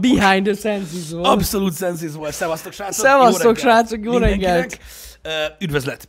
[0.00, 1.26] Behind the senses volt.
[1.26, 2.32] Abszolút senses volt.
[2.32, 3.06] Szevasztok, srácok!
[3.06, 4.78] Szevasztok, srácok, jó reggelt.
[5.60, 6.08] Üdvözlet!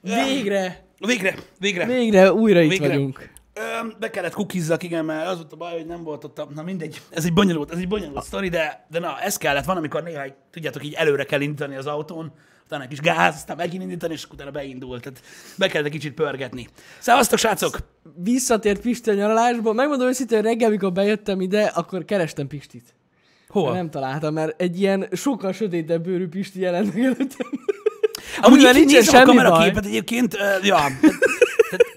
[0.00, 1.86] Végre, Végre, végre.
[1.86, 2.88] végre újra itt Végre.
[2.88, 3.30] vagyunk.
[3.98, 6.48] Be kellett kukizzak, igen, mert az volt a baj, hogy nem volt ott a...
[6.54, 9.64] Na mindegy, ez egy bonyolult, ez egy bonyolult sztori, de, de na, ez kellett.
[9.64, 12.32] Van, amikor néha, tudjátok, így előre kell indítani az autón,
[12.72, 15.02] utána egy kis gáz, aztán megint indítani, és utána beindult.
[15.02, 15.20] Tehát
[15.56, 16.68] be kellett egy kicsit pörgetni.
[16.98, 17.78] Szevasztok, srácok!
[18.16, 19.74] Visszatért Pisti a nyaralásból.
[19.74, 22.94] Megmondom őszintén, hogy reggel, amikor bejöttem ide, akkor kerestem Pistit.
[23.48, 23.72] Hol?
[23.72, 27.50] Nem találtam, mert egy ilyen sokkal sötétebb bőrű Pisti jelent meg előttem.
[28.40, 30.78] Amúgy nincsen nézem a kameraképet egyébként, uh, ja,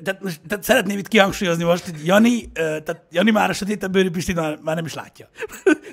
[0.03, 4.09] tehát, most- tehát, szeretném itt kihangsúlyozni most, hogy Jani, tehát Jani már a sötétebb bőrű
[4.09, 5.27] Pistit már, már nem is látja.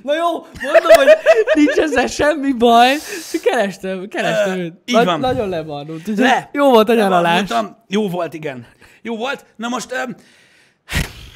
[0.03, 0.31] Na jó,
[0.63, 1.09] mondom, hogy
[1.55, 2.95] nincs ezzel semmi baj.
[3.33, 4.73] Csak kerestem, kerestem őt.
[4.85, 5.21] így van.
[5.21, 6.07] Nagyon lebarnult.
[6.17, 6.51] Le!
[6.53, 7.51] Jó volt a nyaralás.
[7.89, 8.67] Jó volt, igen.
[9.03, 9.45] Jó volt.
[9.57, 10.15] Na most, um,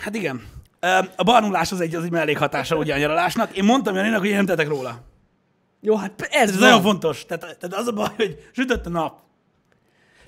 [0.01, 0.35] hát igen,
[0.83, 3.57] um, a barnulás az egy, az egy mellékhatása ugye a nyaralásnak.
[3.57, 5.05] Én mondtam Janinak, hogy én nem tetek róla.
[5.81, 6.69] Jó, hát ez, Ez van.
[6.69, 7.25] nagyon fontos.
[7.27, 9.19] Tehát, tehát az a baj, hogy sütött a nap.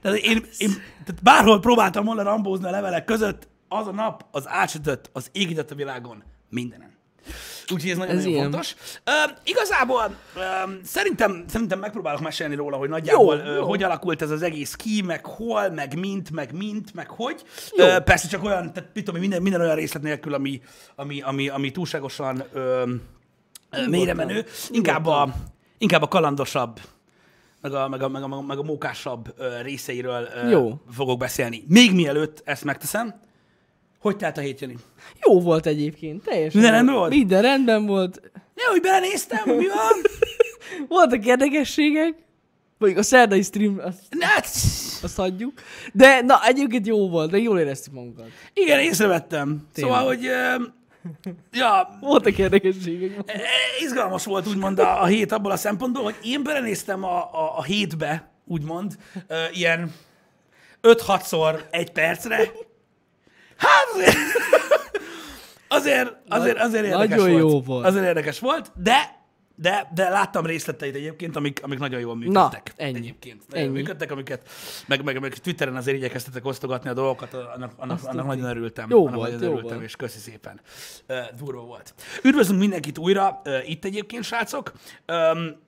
[0.02, 0.70] Tehát én, én
[1.04, 5.70] tehát bárhol próbáltam volna rambózni a levelek között, az a nap az átsütött, az égített
[5.70, 6.96] a világon mindenen.
[7.72, 8.42] Úgyhogy ez nagyon-nagyon ilyen.
[8.42, 8.74] fontos.
[9.06, 10.42] Uh, igazából uh,
[10.84, 13.66] szerintem, szerintem megpróbálok mesélni róla, hogy nagyjából Jó, jó, jó.
[13.66, 17.42] hogy alakult ez az egész ki, meg hol, meg mint, meg mint, meg hogy.
[17.76, 17.84] Jó.
[17.84, 20.62] Uh, persze csak olyan, tehát mit tudom, minden, minden olyan részlet nélkül, ami,
[20.96, 22.90] ami, ami, ami túlságosan uh,
[23.88, 24.44] mélyre menő.
[24.70, 25.28] Inkább a,
[25.78, 26.80] inkább a kalandosabb,
[27.60, 30.80] meg a, meg a, meg a, meg a mókásabb részeiről Jó.
[30.90, 31.64] fogok beszélni.
[31.68, 33.20] Még mielőtt ezt megteszem,
[33.98, 34.76] hogy telt a hét, Jani?
[35.26, 36.60] Jó volt egyébként, teljesen.
[36.60, 37.10] Minden rendben volt?
[37.10, 38.20] Minden rendben volt.
[38.34, 40.02] Ja, hogy belenéztem, mi van?
[40.88, 42.14] Voltak érdekességek.
[42.78, 44.44] Mondjuk a szerdai stream, azt, Na, hát,
[45.02, 45.52] azt hagyjuk.
[45.92, 48.26] De na, egyébként jó volt, de jól éreztük magunkat.
[48.54, 49.66] igen, észrevettem.
[49.72, 49.94] Tényleg.
[49.94, 50.28] Szóval, hogy
[51.52, 53.18] ja, Voltak érdekességek.
[53.26, 53.40] e,
[53.82, 57.62] izgalmas volt úgymond a, a hét abból a szempontból, hogy én belenéztem a, a, a
[57.62, 59.94] hétbe, úgymond, ö, ilyen
[60.82, 62.36] 5-6-szor egy percre.
[63.56, 64.16] Hát azért,
[65.68, 67.52] azért, azért, azért érdekes Nagyon volt.
[67.52, 67.86] jó volt.
[67.86, 69.17] Azért érdekes volt, de
[69.60, 72.72] de, de láttam részleteit egyébként, amik, amik nagyon jól működtek.
[72.76, 72.96] ennyi.
[72.96, 73.42] Egyébként.
[73.48, 73.76] Nagyon Ennyi.
[73.76, 74.48] működtek, amiket,
[74.86, 78.90] meg, meg, meg Twitteren azért igyekeztetek osztogatni a dolgokat, annak, annak, annak nagyon örültem.
[78.90, 79.88] Jó annak volt, nagyon jó örültem, volt.
[79.88, 80.60] és köszi szépen.
[81.08, 81.94] Uh, durva volt.
[82.22, 84.72] Üdvözlünk mindenkit újra uh, itt egyébként, srácok.
[85.06, 85.66] Um,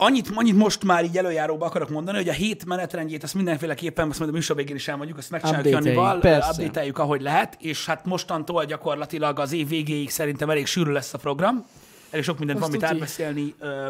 [0.00, 4.18] Annyit, annyit most már így előjáróba akarok mondani, hogy a hét menetrendjét azt mindenféleképpen, azt
[4.18, 8.64] majd a műsor végén is elmondjuk, azt megcsináljuk Janival, update ahogy lehet, és hát mostantól
[8.64, 11.66] gyakorlatilag az év végéig szerintem elég sűrű lesz a program.
[12.10, 12.94] Elég sok mindent van Azt mit tuti.
[12.94, 13.88] átbeszélni ö,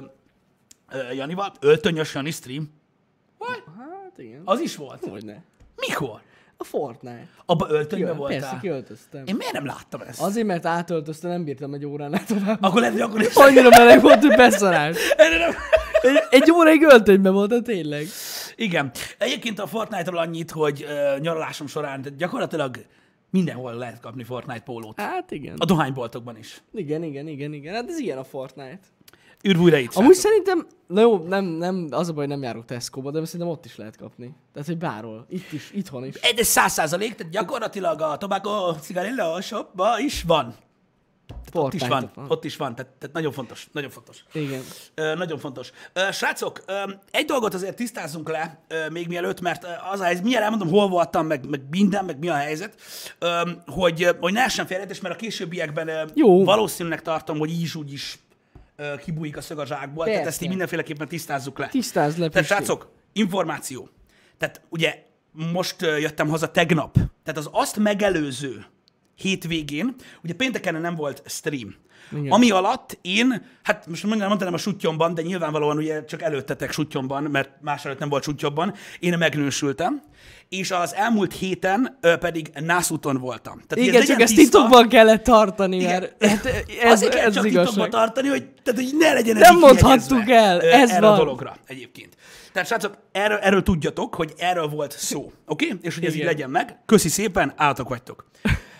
[0.92, 1.52] ö, Janival.
[1.60, 2.70] Öltönyös Jani stream.
[3.78, 4.40] Hát igen.
[4.44, 5.04] Az is volt.
[5.10, 5.42] Hogyne.
[5.76, 6.20] Mikor?
[6.56, 7.28] A Fortnite.
[7.46, 8.60] Abba öltönyben Jö, persze, voltál?
[8.60, 9.22] kiöltöztem.
[9.26, 10.20] Én miért nem láttam ezt?
[10.20, 12.58] Azért, mert átöltöztem, nem bírtam egy óránál tovább.
[12.62, 13.34] Akkor lehet, hogy akkor is.
[13.34, 14.96] Annyira meleg volt, hogy beszarás.
[15.16, 15.54] Nem.
[16.02, 18.06] Egy, egy óráig öltönyben voltam, tényleg.
[18.56, 18.90] Igen.
[19.18, 22.76] Egyébként a Fortnite-ról annyit, hogy uh, nyaralásom során gyakorlatilag
[23.30, 25.00] mindenhol lehet kapni Fortnite pólót.
[25.00, 25.56] Hát igen.
[25.58, 26.62] A dohányboltokban is.
[26.72, 27.74] Igen, igen, igen, igen.
[27.74, 28.80] Hát ez ilyen a Fortnite.
[29.42, 29.94] Ürv újra itt.
[29.94, 33.64] Amúgy szerintem, na jó, nem, nem, az a baj, nem járok Tesco-ba, de szerintem ott
[33.64, 34.34] is lehet kapni.
[34.52, 35.26] Tehát, hogy bárhol.
[35.28, 36.14] Itt is, itthon is.
[36.14, 40.54] Egy, egy száz százalék, tehát gyakorlatilag a Tobacco Cigarillo shopban is van.
[41.52, 44.24] Ott is van, ott is van, tehát, tehát nagyon fontos, nagyon fontos.
[44.32, 44.62] Igen.
[44.94, 45.72] Ö, nagyon fontos.
[45.92, 50.24] Ö, srácok, ö, egy dolgot azért tisztázzunk le ö, még mielőtt, mert az a helyzet,
[50.24, 52.74] milyen elmondom, hol voltam, meg, meg minden, meg mi a helyzet,
[53.18, 56.44] ö, hogy, hogy ne essen félretés, mert a későbbiekben ö, Jó.
[56.44, 58.18] valószínűleg tartom, hogy így is úgy is
[58.76, 60.28] ö, kibújik a szög a zsákból, tehát Persze.
[60.28, 61.68] ezt így mindenféleképpen tisztázzuk le.
[61.68, 63.88] Tisztázd le, Tehát srácok, információ.
[64.38, 65.02] Tehát ugye
[65.32, 68.66] most jöttem haza tegnap, tehát az azt megelőző
[69.18, 71.74] hétvégén, ugye pénteken nem volt stream.
[72.12, 72.32] Igen.
[72.32, 77.22] Ami alatt én, hát most mondjam, mondtam a sutyomban, de nyilvánvalóan ugye csak előttetek sutyomban,
[77.22, 80.02] mert más előtt nem volt sutyomban, én megnősültem,
[80.48, 83.62] és az elmúlt héten ö, pedig nászúton voltam.
[83.66, 84.58] Tehát, Igen, ez csak ezt tiszta.
[84.58, 85.90] titokban kellett tartani, Igen.
[86.00, 86.46] mert hát
[86.82, 87.90] ez, Azért kell ez csak az titokban igazság.
[87.90, 91.12] tartani, hogy, tehát, hogy ne legyen Nem így mondhattuk el, ez erre van.
[91.12, 92.16] a dologra egyébként.
[92.52, 95.66] Tehát srácok, erről, erről tudjatok, hogy erről volt szó, oké?
[95.66, 95.78] Okay?
[95.82, 96.28] És hogy ez így Igen.
[96.32, 96.78] legyen meg.
[96.86, 98.26] Köszi szépen, állatok vagytok.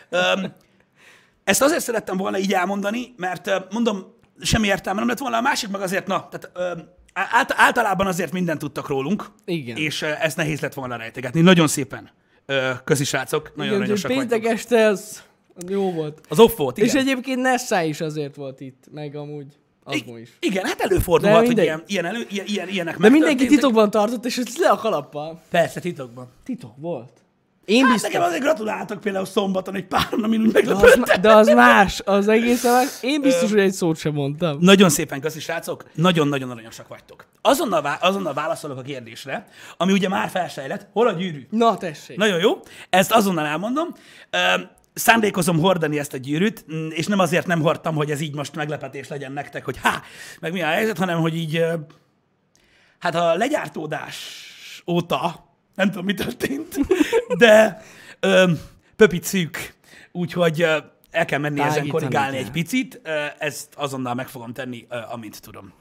[0.08, 0.52] Öm,
[1.44, 5.70] ezt azért szerettem volna így elmondani, mert mondom, semmi értelme nem lett volna, a másik
[5.70, 6.78] meg azért, na, tehát
[7.12, 9.76] ált, általában azért mindent tudtak rólunk, Igen.
[9.76, 11.40] és ezt nehéz lett volna rejtegetni.
[11.40, 12.10] Nagyon szépen.
[12.46, 14.50] Ö, köszi srácok, nagyon Igen, aranyosak péntek vagytok.
[14.50, 15.22] este az
[15.69, 16.20] jó volt.
[16.28, 16.88] Az off volt, igen.
[16.88, 19.46] És egyébként Nessa is azért volt itt, meg amúgy
[19.84, 20.31] Azmo is.
[20.40, 24.37] Igen, hát előfordulhat, hogy ilyen, ilyen, elő, ilyen, ilyen, ilyenek De mindenki titokban tartott, és
[24.37, 25.40] ez le a kalappal.
[25.50, 26.28] Persze, titokban.
[26.44, 27.12] Titok volt.
[27.69, 31.20] Én Hát biztos, nekem azért gratuláltak például szombaton egy páron, amin úgy de az, meglepődtem.
[31.20, 32.88] de az más, az egészen más.
[33.00, 34.56] Én biztos, hogy egy szót sem mondtam.
[34.61, 35.85] Nagyon szépen köszi, srácok.
[35.94, 37.26] Nagyon-nagyon aranyosak vagytok.
[37.41, 40.87] Azonnal, vá- azonnal válaszolok a kérdésre, ami ugye már felsejlett.
[40.93, 41.47] Hol a gyűrű?
[41.50, 42.17] Na, tessék.
[42.17, 42.59] Nagyon jó.
[42.91, 43.88] Ezt azonnal elmondom.
[44.94, 49.09] Szándékozom hordani ezt a gyűrűt, és nem azért nem hordtam, hogy ez így most meglepetés
[49.09, 50.03] legyen nektek, hogy há,
[50.41, 51.65] meg mi a helyzet, hanem hogy így,
[52.99, 54.17] hát a legyártódás
[54.87, 55.47] óta,
[55.78, 56.78] nem tudom, mi történt,
[57.38, 57.82] de
[58.20, 58.50] ö,
[58.96, 59.75] pöpit szűk,
[60.12, 60.76] úgyhogy ö,
[61.10, 62.44] el kell menni ezen Tágítani korrigálni kell.
[62.44, 65.72] egy picit, ö, ezt azonnal meg fogom tenni, ö, amint tudom.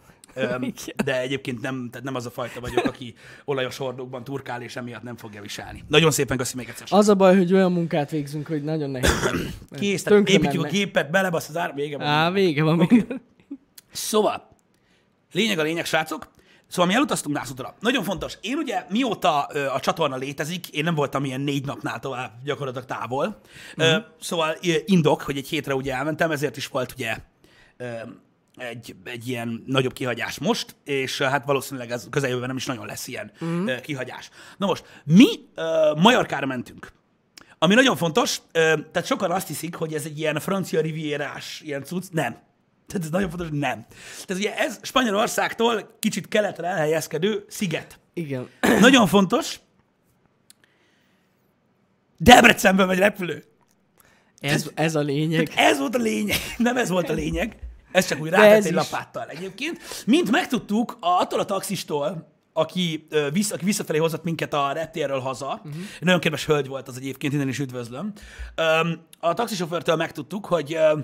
[1.05, 3.13] De egyébként nem, tehát nem az a fajta vagyok, aki
[3.45, 5.83] olajos hordókban turkál, és emiatt nem fogja viselni.
[5.87, 6.87] Nagyon szépen köszi még egyszer.
[6.89, 9.29] Az a baj, hogy olyan munkát végzünk, hogy nagyon nehéz.
[9.79, 10.71] Kész, tehát Tönkre építjük a mennek.
[10.71, 12.07] gépet, belebasz az ár, vége van.
[12.07, 13.05] Á, vége van még.
[13.91, 14.49] Szóval,
[15.31, 16.27] lényeg a lényeg, srácok.
[16.67, 17.75] Szóval mi elutaztunk Nászútra.
[17.79, 18.37] Nagyon fontos.
[18.41, 22.87] Én ugye mióta ö, a csatorna létezik, én nem voltam ilyen négy napnál tovább gyakorlatilag
[22.87, 23.25] távol.
[23.25, 23.93] Mm-hmm.
[23.93, 27.17] Ö, szóval ö, indok, hogy egy hétre ugye elmentem, ezért is volt ugye
[27.77, 27.85] ö,
[28.55, 33.07] egy, egy ilyen nagyobb kihagyás most, és hát valószínűleg ez közeljövőben nem is nagyon lesz
[33.07, 33.67] ilyen mm-hmm.
[33.67, 34.29] ö, kihagyás.
[34.57, 36.91] Na most, mi ö, Majorkára mentünk.
[37.59, 41.83] Ami nagyon fontos, ö, tehát sokan azt hiszik, hogy ez egy ilyen francia rivierás, ilyen
[41.83, 42.03] cucc.
[42.11, 42.37] Nem.
[42.87, 43.85] Tehát ez nagyon fontos, hogy nem.
[44.25, 47.99] Tehát ugye ez Spanyolországtól kicsit keletre elhelyezkedő sziget.
[48.13, 48.49] Igen.
[48.79, 49.59] Nagyon fontos.
[52.17, 53.43] Debrecenbe megy repülő.
[54.39, 55.51] Ez, ez a lényeg.
[55.55, 56.37] Ez volt a lényeg.
[56.57, 57.55] Nem ez volt a lényeg.
[57.91, 59.79] Ez csak úgy rátett egy lapáttal egyébként.
[60.05, 65.19] Mint megtudtuk, a, attól a taxistól, aki, ö, vissza, aki visszafelé hozott minket a reptérről
[65.19, 65.81] haza, uh-huh.
[65.99, 68.13] nagyon kedves hölgy volt az egyébként, innen is üdvözlöm.
[68.55, 70.95] Öm, a taxisofőrtől megtudtuk, hogy tehát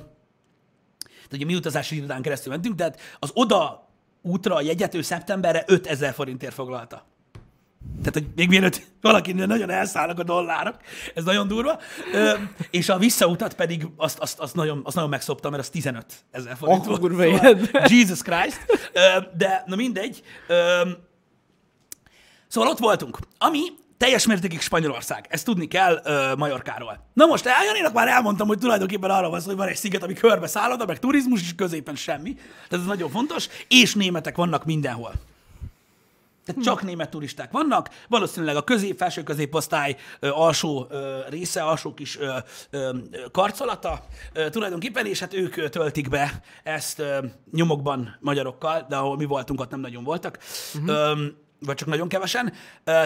[1.33, 3.89] ugye mi utazási irodán keresztül mentünk, tehát az oda
[4.21, 7.05] útra a jegyet ő szeptemberre 5000 forintért foglalta.
[7.97, 10.75] Tehát, hogy még mielőtt valaki nagyon elszállnak a dollárok,
[11.15, 11.79] ez nagyon durva.
[12.13, 12.31] Ö,
[12.71, 16.57] és a visszautat pedig azt, azt, azt, nagyon, azt nagyon megszoptam, mert az 15 ezer
[16.57, 16.99] forint volt.
[16.99, 17.57] kurva Szóval.
[17.87, 18.65] Jesus Christ.
[18.93, 18.99] Ö,
[19.37, 20.23] de, na mindegy.
[20.47, 20.89] Ö,
[22.53, 23.17] Szóval ott voltunk.
[23.37, 23.59] Ami
[23.97, 25.25] teljes mértékig Spanyolország.
[25.29, 27.05] Ezt tudni kell uh, Majorkáról.
[27.13, 30.13] Na most, Janinak már elmondtam, hogy tulajdonképpen arra van szó, hogy van egy sziget, ami
[30.13, 32.33] körbe szálloda, meg turizmus, és középen semmi.
[32.33, 33.47] Tehát ez nagyon fontos.
[33.67, 35.13] És németek vannak mindenhol.
[36.45, 41.93] Tehát csak német turisták vannak, valószínűleg a közép, felső középosztály ö, alsó ö, része, alsó
[41.93, 42.37] kis ö,
[42.69, 47.17] ö, ö, karcolata ö, tulajdonképpen, és hát ők ö, töltik be ezt ö,
[47.51, 50.39] nyomokban magyarokkal, de ahol mi voltunk, ott nem nagyon voltak.
[50.75, 51.17] Uh-huh.
[51.65, 52.53] Vagy csak nagyon kevesen,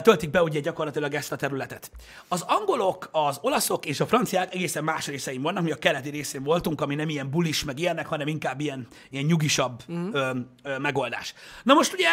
[0.02, 1.92] töltik be ugye gyakorlatilag ezt a területet.
[2.28, 6.44] Az angolok, az olaszok és a franciák egészen más részein vannak, mi a keleti részén
[6.44, 10.10] voltunk, ami nem ilyen bulis meg ilyenek, hanem inkább ilyen, ilyen nyugisabb uh-huh.
[10.14, 10.32] ö,
[10.64, 11.34] ö, megoldás.
[11.64, 12.08] Na most ugye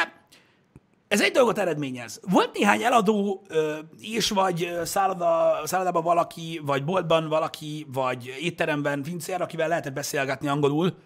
[1.09, 2.21] ez egy dolgot eredményez.
[2.31, 9.41] Volt néhány eladó ö, is, vagy szálloda, szállodában valaki, vagy boltban valaki, vagy étteremben pincér,
[9.41, 10.97] akivel lehetett beszélgetni angolul.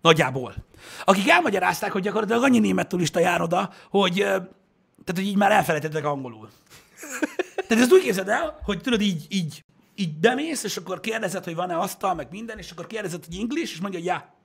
[0.00, 0.54] Nagyjából.
[1.04, 6.04] Akik elmagyarázták, hogy gyakorlatilag annyi német turista jár oda, hogy, tehát, hogy így már elfelejtettek
[6.04, 6.48] angolul.
[7.68, 9.64] Tehát ezt úgy képzeld el, hogy tudod, így, így,
[9.94, 13.72] így bemész, és akkor kérdezed, hogy van-e asztal, meg minden, és akkor kérdezed, hogy English,
[13.72, 14.36] és mondja, hogy ja.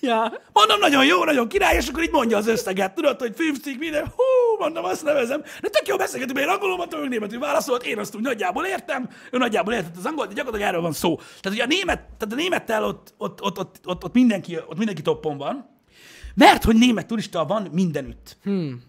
[0.00, 0.32] Ja.
[0.52, 4.04] Mondom, nagyon jó, nagyon király, és akkor így mondja az összeget, tudod, hogy 50 minden,
[4.04, 5.42] hú, mondom, azt nevezem.
[5.42, 9.08] De tök jó beszélgetünk, én angolul mondtam, ő németül válaszolt, én azt úgy nagyjából értem,
[9.30, 11.16] ő nagyjából értett az angol, de gyakorlatilag erről van szó.
[11.16, 14.78] Tehát ugye a német, tehát a némettel ott, ott, ott, ott, ott, ott, mindenki, ott
[14.78, 15.68] mindenki toppon van,
[16.34, 18.36] mert hogy német turista van mindenütt.
[18.42, 18.82] Hmm.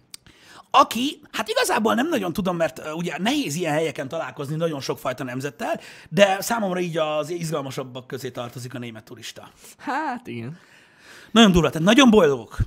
[0.72, 5.24] Aki, hát igazából nem nagyon tudom, mert uh, ugye nehéz ilyen helyeken találkozni nagyon sokfajta
[5.24, 5.80] nemzettel,
[6.10, 9.50] de számomra így az izgalmasabbak közé tartozik a német turista.
[9.78, 10.58] Hát igen.
[11.32, 12.58] Nagyon durva, tehát nagyon boldogok.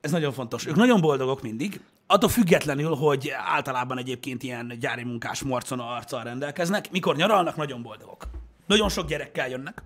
[0.00, 0.66] Ez nagyon fontos.
[0.66, 1.80] Ők nagyon boldogok mindig,
[2.14, 8.24] attól függetlenül, hogy általában egyébként ilyen gyári munkás morcona arccal rendelkeznek, mikor nyaralnak, nagyon boldogok.
[8.66, 9.82] Nagyon sok gyerekkel jönnek,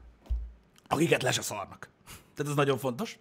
[0.88, 1.88] akiket le se szarnak.
[2.34, 3.18] Tehát ez nagyon fontos.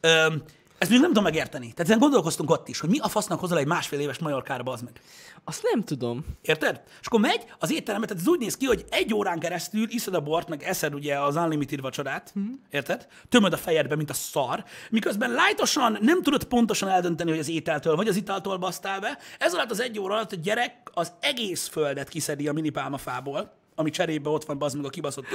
[0.00, 0.42] Öm,
[0.78, 1.72] ezt még nem tudom megérteni.
[1.72, 4.80] Tehát ezen gondolkoztunk ott is, hogy mi a fasznak hozzá egy másfél éves Majorkára, az
[4.80, 5.00] meg.
[5.44, 6.24] Azt nem tudom.
[6.42, 6.82] Érted?
[7.00, 10.14] És akkor megy az étterembe, tehát ez úgy néz ki, hogy egy órán keresztül iszod
[10.14, 12.60] a bort, meg eszed ugye az unlimited vacsorát, hmm.
[12.70, 13.06] érted?
[13.28, 17.96] Tömöd a fejedbe, mint a szar, miközben lájtosan nem tudod pontosan eldönteni, hogy az ételtől
[17.96, 19.18] vagy az italtól basztál be.
[19.38, 23.90] Ez alatt az egy óra alatt a gyerek az egész földet kiszedi a minipálmafából, ami
[23.90, 25.26] cserébe ott van, az meg a kibaszott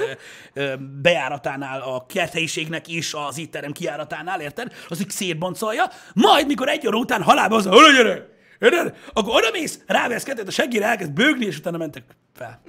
[0.52, 4.72] ö, bejáratánál, a kerthelyiségnek és az étterem kijáratánál, érted?
[4.88, 8.28] Az így szétboncolja, majd mikor egy óra után halálba az, hol a gyerek?
[8.58, 8.96] Érted?
[9.12, 12.04] Akkor oda mész, rávesz kettőt a seggére, elkezd bőgni, és utána mentek
[12.34, 12.62] fel.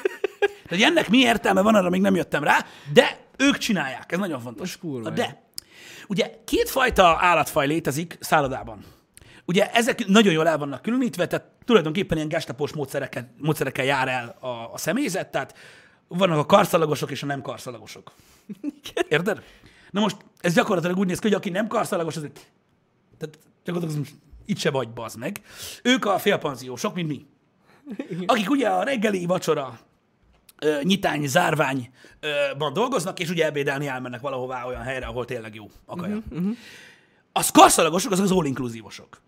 [0.68, 4.40] De ennek mi értelme van, arra még nem jöttem rá, de ők csinálják, ez nagyon
[4.40, 4.76] fontos.
[4.76, 5.42] Kurva Na De,
[6.08, 8.84] ugye kétfajta állatfaj létezik szállodában.
[9.48, 14.36] Ugye ezek nagyon jól el vannak különítve, tehát tulajdonképpen ilyen gestapós módszerekkel, módszerekkel jár el
[14.40, 15.54] a, a személyzet, tehát
[16.08, 18.12] vannak a karszalagosok és a nem karszalagosok.
[19.08, 19.42] Érted?
[19.90, 22.40] Na most ez gyakorlatilag úgy néz ki, hogy aki nem karszalagos, az egy...
[23.18, 24.12] Tehát gyakorlatilag az
[24.44, 25.40] itt se vagy, bazd meg.
[25.82, 27.26] Ők a félpanziósok, mint mi.
[28.26, 29.78] Akik ugye a reggeli vacsora
[30.58, 35.96] ö, nyitány, zárványban dolgoznak, és ugye ebédelni elmennek valahová olyan helyre, ahol tényleg jó a
[35.96, 36.16] kaja.
[36.16, 36.56] Uh-huh, uh-huh.
[37.32, 39.20] A karszalagosok azok az all inkluzívosok.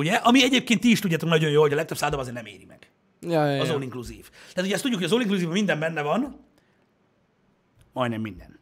[0.00, 0.14] Ugye?
[0.14, 2.90] Ami egyébként ti is tudjátok nagyon jó, hogy a legtöbb szállodában azért nem éri meg.
[3.20, 4.28] Ja, ja, Az all inclusive.
[4.30, 6.40] Tehát ugye ezt tudjuk, hogy az all inclusive minden benne van,
[7.92, 8.58] majdnem minden.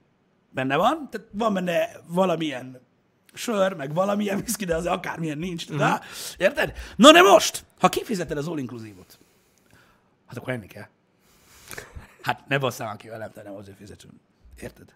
[0.50, 2.80] Benne van, tehát van benne valamilyen
[3.34, 5.68] sör, meg valamilyen viszki, de az akármilyen nincs.
[5.68, 6.00] Uh-huh.
[6.36, 6.72] Érted?
[6.96, 9.18] Na de most, ha kifizeted az all inclusive-ot,
[10.26, 10.86] hát akkor enni kell.
[12.22, 14.14] Hát ne basszál ki velem, te nem azért fizetünk.
[14.60, 14.94] Érted?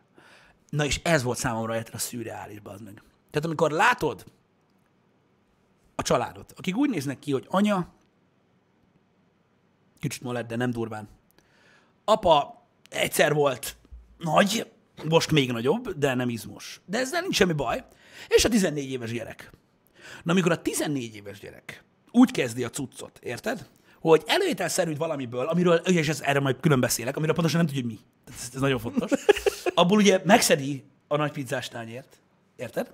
[0.68, 3.02] Na és ez volt számomra érted a szürreális, bazd meg.
[3.30, 4.24] Tehát amikor látod
[6.02, 7.88] a családot, akik úgy néznek ki, hogy anya,
[10.00, 11.08] kicsit molett, de nem durván.
[12.04, 13.76] Apa egyszer volt
[14.18, 14.70] nagy,
[15.08, 16.80] most még nagyobb, de nem izmos.
[16.86, 17.84] De ezzel nincs semmi baj.
[18.28, 19.50] És a 14 éves gyerek.
[20.22, 23.68] Na, amikor a 14 éves gyerek úgy kezdi a cuccot, érted?
[24.00, 27.98] Hogy előételszerű valamiből, amiről, és ez, erre majd külön beszélek, amiről pontosan nem hogy mi.
[28.28, 29.10] Ez, ez nagyon fontos.
[29.74, 32.20] Abból ugye megszedi a nagy pizzás tányért,
[32.56, 32.92] érted?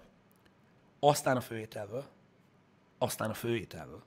[1.01, 2.05] Aztán a főételből,
[2.99, 4.03] aztán a főételből.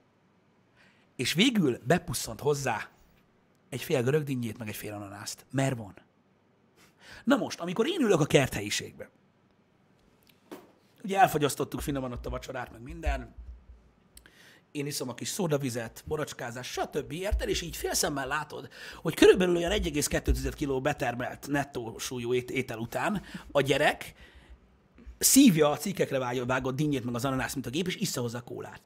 [1.15, 2.89] És végül bepusszant hozzá
[3.69, 5.45] egy fél görögdinnyét, meg egy fél ananászt.
[5.51, 5.93] Mert van.
[7.23, 9.09] Na most, amikor én ülök a kerthelyiségbe,
[11.03, 13.35] ugye elfogyasztottuk finoman ott a vacsorát, meg minden,
[14.71, 17.11] én iszom a kis szódavizet, borocskázás, stb.
[17.11, 17.49] Érted?
[17.49, 23.21] És így félszemmel látod, hogy körülbelül olyan 1,2 kg betermelt nettó súlyú ét- étel után
[23.51, 24.13] a gyerek
[25.23, 28.43] szívja a cikkekre vágott, dinnyét, meg az ananász, mint a gép, és issza hozzá a
[28.43, 28.81] kólát.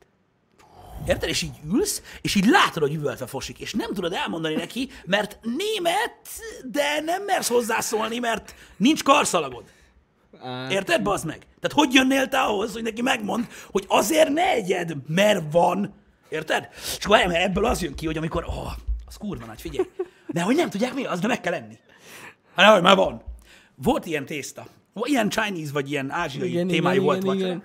[1.08, 1.30] Érted?
[1.30, 5.40] És így ülsz, és így látod, hogy üvöltve fosik, és nem tudod elmondani neki, mert
[5.42, 6.20] német,
[6.72, 9.64] de nem mersz hozzászólni, mert nincs karszalagod.
[10.42, 11.38] Á, Érted, bazd meg?
[11.38, 15.94] Tehát hogy jönnél te ahhoz, hogy neki megmond, hogy azért ne egyed, mert van.
[16.30, 16.70] Érted?
[16.98, 18.72] És akkor mert ebből az jön ki, hogy amikor, oh,
[19.06, 19.88] az kurva nagy, figyelj.
[20.28, 21.78] De hogy nem tudják mi az, de meg kell lenni.
[22.56, 23.24] Hát hogy már van.
[23.76, 24.68] Volt ilyen tészta.
[25.04, 27.48] Ilyen Chinese, vagy ilyen ázsiai Igen, témájú igen, volt igen, vacsora.
[27.48, 27.64] igen.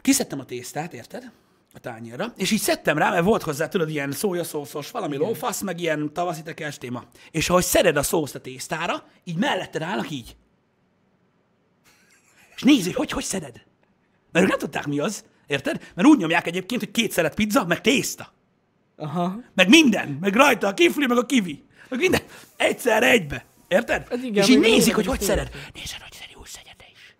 [0.00, 1.30] Kiszedtem a tésztát, érted?
[1.72, 5.80] A tányérra, és így szedtem rá, mert volt hozzá, tudod, ilyen szójaszószos, valami lófasz, meg
[5.80, 7.04] ilyen tavaszi tekes téma.
[7.30, 10.36] És ahogy szeded a szószt a tésztára, így melletted állnak így.
[12.54, 13.62] És nézd, hogy hogy, hogy szeded.
[14.32, 15.90] Mert ők nem tudták, mi az, érted?
[15.94, 18.32] Mert úgy nyomják egyébként, hogy két szelet pizza, meg tészta.
[18.96, 19.40] Aha.
[19.54, 21.64] Meg minden, meg rajta a kifli, meg a kivi.
[21.88, 22.20] Meg minden.
[22.56, 23.44] Egyszerre egybe.
[23.68, 24.08] Érted?
[24.08, 25.50] Hát igen, és így nézik, hogy hogy szeded.
[25.74, 27.16] Nézd, hogy szedi, úgy szedje te is.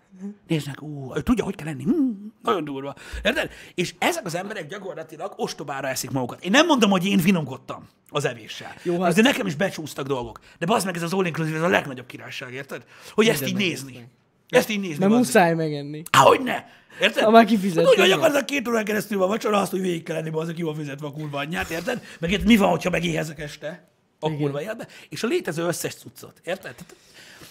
[0.47, 1.83] Néznek, ú, ő tudja, hogy kell lenni.
[1.83, 2.95] Hmm, nagyon durva.
[3.25, 3.51] Érted?
[3.75, 6.45] És ezek az emberek gyakorlatilag ostobára eszik magukat.
[6.45, 8.75] Én nem mondom, hogy én finomkodtam az evéssel.
[8.83, 10.41] Jó, hát- Azért nekem is becsúsztak dolgok.
[10.59, 12.85] De bazd meg, ez az all inclusive, ez a legnagyobb királyság, érted?
[13.15, 14.09] Hogy ezt így meg, nézni.
[14.49, 15.07] Ezt így nézni.
[15.07, 15.17] Meg.
[15.19, 16.03] muszáj megenni.
[16.19, 16.65] Hogy ne?
[17.01, 17.25] Érted?
[17.25, 18.19] Ha már kifizettél, Hát úgy, hogy igen.
[18.19, 21.07] gyakorlatilag két órán keresztül van vacsora, azt, hogy végig kell lenni, az, ki van fizetve
[21.07, 22.03] a kurva anyját, érted?
[22.21, 23.90] Meg érted, mi van, hogyha megéhezek este
[24.21, 26.75] a kurva életbe, és a létező összes cuccot, érted?
[26.75, 26.95] Tehát,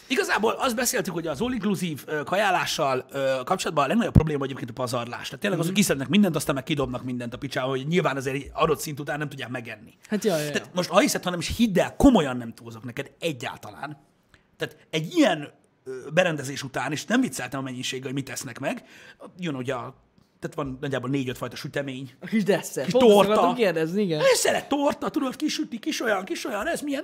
[0.08, 4.70] Igazából azt beszéltük, hogy az all inclusive ö, kajálással ö, kapcsolatban a legnagyobb probléma egyébként
[4.70, 5.26] a pazarlás.
[5.26, 5.74] Tehát tényleg az, Mhm.
[5.76, 9.00] hogy kiszednek mindent, aztán meg kidobnak mindent a picsába, hogy nyilván azért egy adott szint
[9.00, 9.94] után nem tudják megenni.
[10.10, 10.52] Hát jaj, jaj.
[10.52, 13.98] Tehát most ha hiszed, hanem is hidd el, komolyan nem túlzok neked egyáltalán.
[14.58, 15.52] Tehát egy ilyen
[16.14, 18.84] berendezés után, és nem vicceltem a mennyiséggel, hogy mit tesznek meg,
[19.38, 19.96] jön ugye a,
[20.40, 22.12] tehát van nagyjából négy-öt fajta sütemény.
[22.20, 22.86] A kis desszert.
[22.92, 23.54] Kis Pont torta.
[23.54, 24.20] kérdezni, igen.
[24.20, 27.04] Ez szeret torta, tudod, kisüti, kis olyan, kis olyan, ez milyen,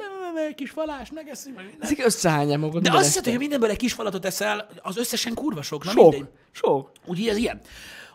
[0.55, 1.81] kis falás, megeszi, meg minden.
[1.81, 2.81] Ezek összehányják magukat.
[2.81, 6.11] De azt hiszed, hogy mindenből egy kis falatot eszel, az összesen kurva sok, na Sok.
[6.11, 6.29] mindegy.
[6.51, 6.91] Sok.
[7.05, 7.61] Ugye ez ilyen.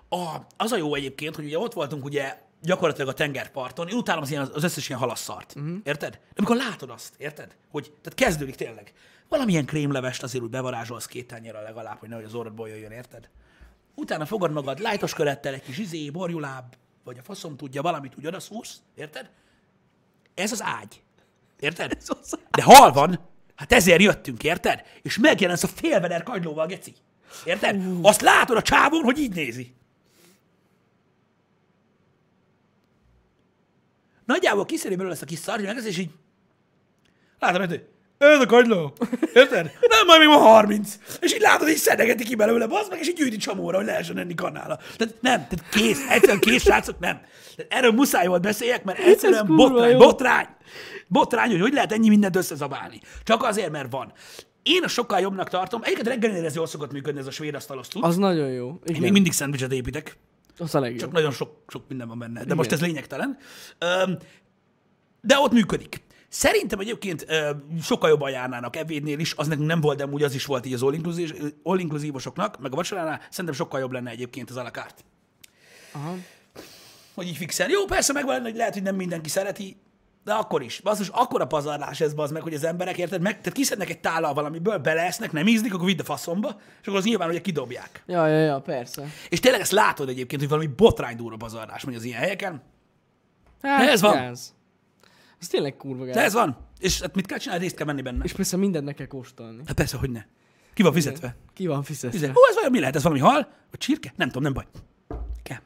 [0.09, 4.23] A, az a jó egyébként, hogy ugye ott voltunk ugye gyakorlatilag a tengerparton, én utálom
[4.23, 5.77] az, ilyen, az összes ilyen halasszart, uh-huh.
[5.83, 6.11] érted?
[6.11, 7.57] De amikor látod azt, érted?
[7.71, 8.93] Hogy, tehát kezdődik tényleg.
[9.29, 13.29] Valamilyen krémlevest azért úgy bevarázsolsz két tányérra legalább, hogy nehogy az orrodból jöjjön, érted?
[14.01, 18.27] Utána fogad magad lájtos körettel, egy kis izé, borjuláb, vagy a faszom tudja, valamit úgy
[18.27, 19.31] odaszúrsz, érted?
[20.35, 21.03] Ez az ágy.
[21.59, 21.99] Érted?
[22.51, 24.83] De hal van, hát ezért jöttünk, érted?
[25.03, 26.95] És megjelensz a félveder kagylóval, geci.
[27.45, 27.83] Érted?
[28.03, 29.75] Azt látod a csávon, hogy így nézi.
[34.25, 36.11] Nagyjából kiszedi belőle ezt a kis szart, meg és így
[37.39, 37.89] látom, hogy
[38.29, 38.93] ez a kagyló.
[39.35, 39.73] Érted?
[39.89, 40.99] Nem, majd még van 30.
[41.21, 44.19] És így látod, így szedegeti ki belőle, bazd meg, és így gyűjti csomóra, hogy lehessen
[44.19, 44.77] enni kanála.
[44.97, 47.21] Tehát nem, tehát kész, egyszerűen kész, srácok, nem.
[47.57, 49.99] Tehát erről muszáj volt beszéljek, mert egyszerűen botrány, jó.
[49.99, 50.47] botrány.
[51.07, 53.01] Botrány, hogy hogy lehet ennyi mindent összezabálni.
[53.25, 54.13] Csak azért, mert van.
[54.63, 55.81] Én a sokkal jobbnak tartom.
[55.85, 58.03] Egyiket reggelnél ez jól szokott működni, ez a svéd asztalos cucc.
[58.05, 58.67] Az nagyon jó.
[58.69, 59.01] Én Igen.
[59.01, 60.17] még mindig szendvicset építek.
[60.59, 61.01] Az a legjobb.
[61.01, 62.57] Csak nagyon sok, sok minden van benne, de Igen.
[62.57, 63.39] most ez lényegtelen.
[65.21, 66.03] De ott működik.
[66.33, 67.51] Szerintem egyébként ö,
[67.83, 70.73] sokkal jobban járnának ebédnél is, az nekünk nem volt, de úgy az is volt így
[70.73, 70.83] az
[71.63, 75.05] all-inclusívosoknak, meg a vacsoránál, szerintem sokkal jobb lenne egyébként az alakart.
[75.93, 76.15] Aha.
[77.15, 77.71] Hogy így fixen.
[77.71, 79.77] Jó, persze megvan, hogy lehet, hogy nem mindenki szereti,
[80.25, 80.81] de akkor is.
[80.81, 84.35] Basszus, akkora pazarlás ez az meg, hogy az emberek, érted, meg, tehát kiszednek egy tállal
[84.35, 88.03] valamiből, beleesznek, nem ízlik, akkor vidd a faszomba, és akkor az nyilván ugye kidobják.
[88.07, 89.07] Ja, ja, ja, persze.
[89.29, 92.63] És tényleg ezt látod egyébként, hogy valami botrány durva pazarlás megy az ilyen helyeken.
[93.63, 94.17] Hát, ez van.
[94.17, 94.53] Ez.
[95.41, 96.15] Ez tényleg kurva gáz.
[96.15, 96.57] De ez van.
[96.79, 97.63] És hát mit kell csinálni?
[97.63, 98.25] Részt kell venni benne.
[98.25, 99.63] És persze mindent meg kell kóstolni.
[99.67, 100.25] Hát persze, hogy ne.
[100.75, 101.37] Ki van fizetve?
[101.55, 102.11] Ki van fizetve?
[102.11, 102.39] Fizetve.
[102.39, 102.97] Ó, ez vajon mi lehet?
[102.97, 103.49] Ez valami hal?
[103.71, 104.13] Vagy csirke?
[104.17, 104.67] Nem tudom, nem baj.
[105.43, 105.59] Kell.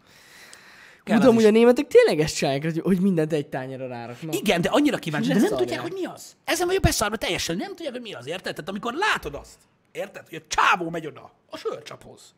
[1.04, 4.34] Kell Tudom, az hogy a németek tényleg ezt csinálják, hogy, hogy mindent egy tányérra ráraknak.
[4.34, 5.68] Igen, de annyira kíváncsi, de Ne nem szarják.
[5.68, 6.36] tudják, hogy mi az.
[6.44, 8.54] Ezen vagyok beszarva teljesen, nem tudják, hogy mi az, érted?
[8.54, 9.58] Tehát amikor látod azt,
[9.92, 12.34] érted, hogy a csávó megy oda a sörcsaphoz.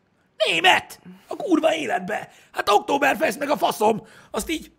[0.47, 1.01] Német!
[1.27, 2.31] A kurva életbe!
[2.53, 4.07] Hát Oktoberfest meg a faszom!
[4.31, 4.71] Azt így...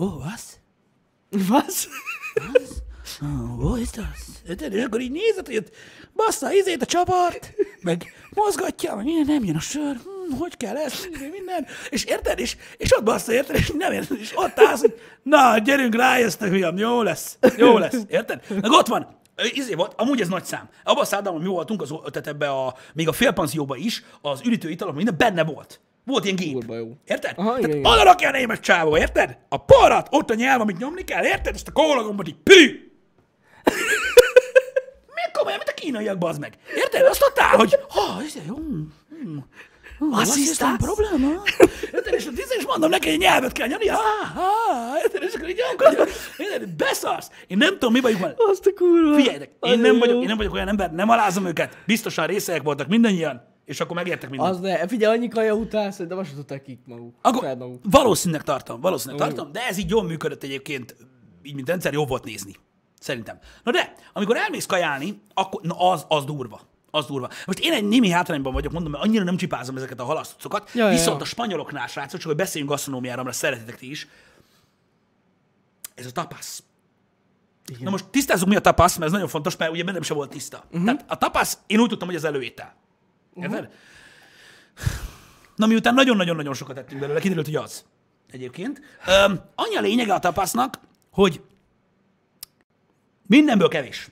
[0.00, 0.60] Ó, az?
[1.32, 1.88] Was?
[3.22, 4.06] Ó, oh, ist das?
[4.48, 4.74] Érted?
[4.74, 5.64] És akkor így nézed, hogy
[6.14, 10.76] bassza izét a csapart, meg mozgatja, meg minden, nem jön a sör, hm, hogy kell
[10.76, 11.66] ez, minden, minden.
[11.90, 12.38] És érted?
[12.38, 13.56] És, és ott bassza, érted?
[13.56, 14.18] És nem érted?
[14.20, 18.42] És ott állsz, hogy na, gyerünk, rájöttek, fiam, jó lesz, jó lesz, érted?
[18.48, 19.20] Meg ott van,
[19.52, 20.68] Izé volt, amúgy ez nagy szám.
[20.84, 24.70] Abban a szállodában, mi voltunk, az, tehát ebbe a, még a félpanzióba is, az üdítő
[24.70, 25.80] italom, minden benne volt.
[26.04, 26.52] Volt ilyen gép.
[26.52, 26.96] Kurva jó.
[27.06, 27.32] Érted?
[27.36, 29.38] Aha, igen, Tehát oda rakja a német csávó, érted?
[29.48, 31.54] A parat, ott a nyelv, amit nyomni kell, érted?
[31.54, 32.92] Ezt a kólagombot így pű!
[35.14, 36.56] Miért komolyan, mint a kínaiak, bazd meg?
[36.76, 37.06] Érted?
[37.06, 38.54] Azt adtál, hogy ha, ez jó.
[38.54, 38.82] hm,
[39.98, 40.86] hm, ist ist dein das?
[40.86, 41.42] Problema?
[41.92, 42.14] Érted?
[42.14, 42.28] És,
[42.58, 43.84] és mondom neki, hogy nyelvet kell nyomni.
[45.02, 45.22] Érted?
[45.22, 45.62] És akkor így.
[46.36, 46.68] Érted?
[46.68, 47.30] Beszarsz.
[47.46, 48.34] Én nem tudom, mi bajuk van.
[48.36, 49.14] Azt a kurva.
[49.14, 51.76] Figyeljetek, én nem, vagyok, én nem vagyok olyan ember, nem alázom őket.
[51.86, 54.54] Biztosan részek voltak mindannyian, és akkor megértek mindent.
[54.54, 57.14] Az de, figyelj, annyi kaja után szerintem azt tudták kik maguk.
[57.22, 57.82] Akkor maguk.
[57.90, 60.96] valószínűleg tartom, valószínűleg tartom, de ez így jól működött egyébként,
[61.42, 62.56] így mint rendszer, jó volt nézni.
[63.00, 63.38] Szerintem.
[63.62, 66.60] Na de, amikor elmész kajálni, akkor na az, az durva.
[66.90, 67.28] Az durva.
[67.46, 70.88] Most én egy némi hátrányban vagyok, mondom, mert annyira nem csipázom ezeket a halasztocokat, Ja,
[70.88, 71.22] viszont ja.
[71.22, 74.08] a spanyoloknál, srácok, csak hogy beszéljünk gasztronómiára, mert szeretitek ti is,
[75.94, 76.58] ez a tapas.
[77.66, 77.82] Igen.
[77.82, 80.30] Na most tisztázzuk, mi a tapas, mert ez nagyon fontos, mert ugye bennem sem volt
[80.30, 80.64] tiszta.
[80.64, 80.84] Uh-huh.
[80.84, 82.74] Tehát a tapas, én úgy tudtam, hogy az előétel.
[83.34, 83.70] Érted?
[85.56, 87.84] Na miután nagyon-nagyon-nagyon sokat tettünk belőle, kiderült, hogy az.
[88.30, 88.80] Egyébként.
[89.06, 91.40] Öm, annyi a lényege a tapasznak, hogy
[93.26, 94.10] mindenből kevés.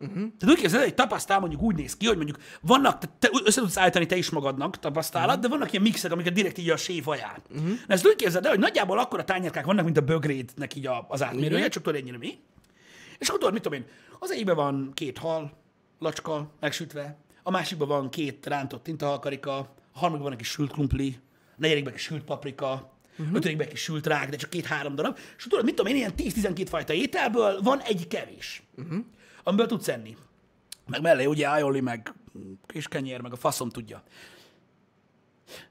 [0.00, 0.14] Uh-huh.
[0.14, 3.28] Tehát úgy képzeld, el, egy tapasztál mondjuk úgy néz ki, hogy mondjuk vannak, te, te
[3.44, 5.42] össze tudsz állítani te is magadnak tapasztalat, uh-huh.
[5.42, 7.42] de vannak ilyen mixek, amiket direkt így a séf ajánl.
[7.50, 7.68] Uh-huh.
[7.68, 10.86] Na ezt úgy képzeld el, hogy nagyjából akkor a tányérkák vannak, mint a bögrédnek így
[10.86, 11.70] a, az átmérője, Igen.
[11.70, 12.38] csak tudod ennyire mi.
[13.18, 13.86] És akkor tudod, mit tudom én,
[14.18, 15.52] az egyikben van két hal,
[15.98, 21.18] lacska, megsütve, a másikban van két rántott tintahalkarika, a harmadikban egy kis sült krumpli,
[21.50, 23.36] a negyedikben egy kis sült paprika, uh-huh.
[23.36, 25.18] ötödikben egy kis sült rák, de csak két-három darab.
[25.36, 28.98] És tudod, mit tudom én, ilyen 10-12 fajta ételből van egy kevés, uh-huh.
[29.42, 30.16] amiből tudsz enni.
[30.86, 32.14] Meg mellé ugye aioli, meg
[32.66, 34.02] kis kenyér, meg a faszom tudja.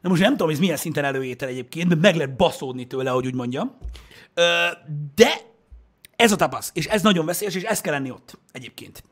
[0.01, 3.25] Na most nem tudom, ez milyen szinten előétel egyébként, de meg lehet baszódni tőle, hogy
[3.25, 3.77] úgy mondjam.
[5.15, 5.29] De
[6.15, 9.03] ez a tapasz, és ez nagyon veszélyes, és ez kell lenni ott egyébként.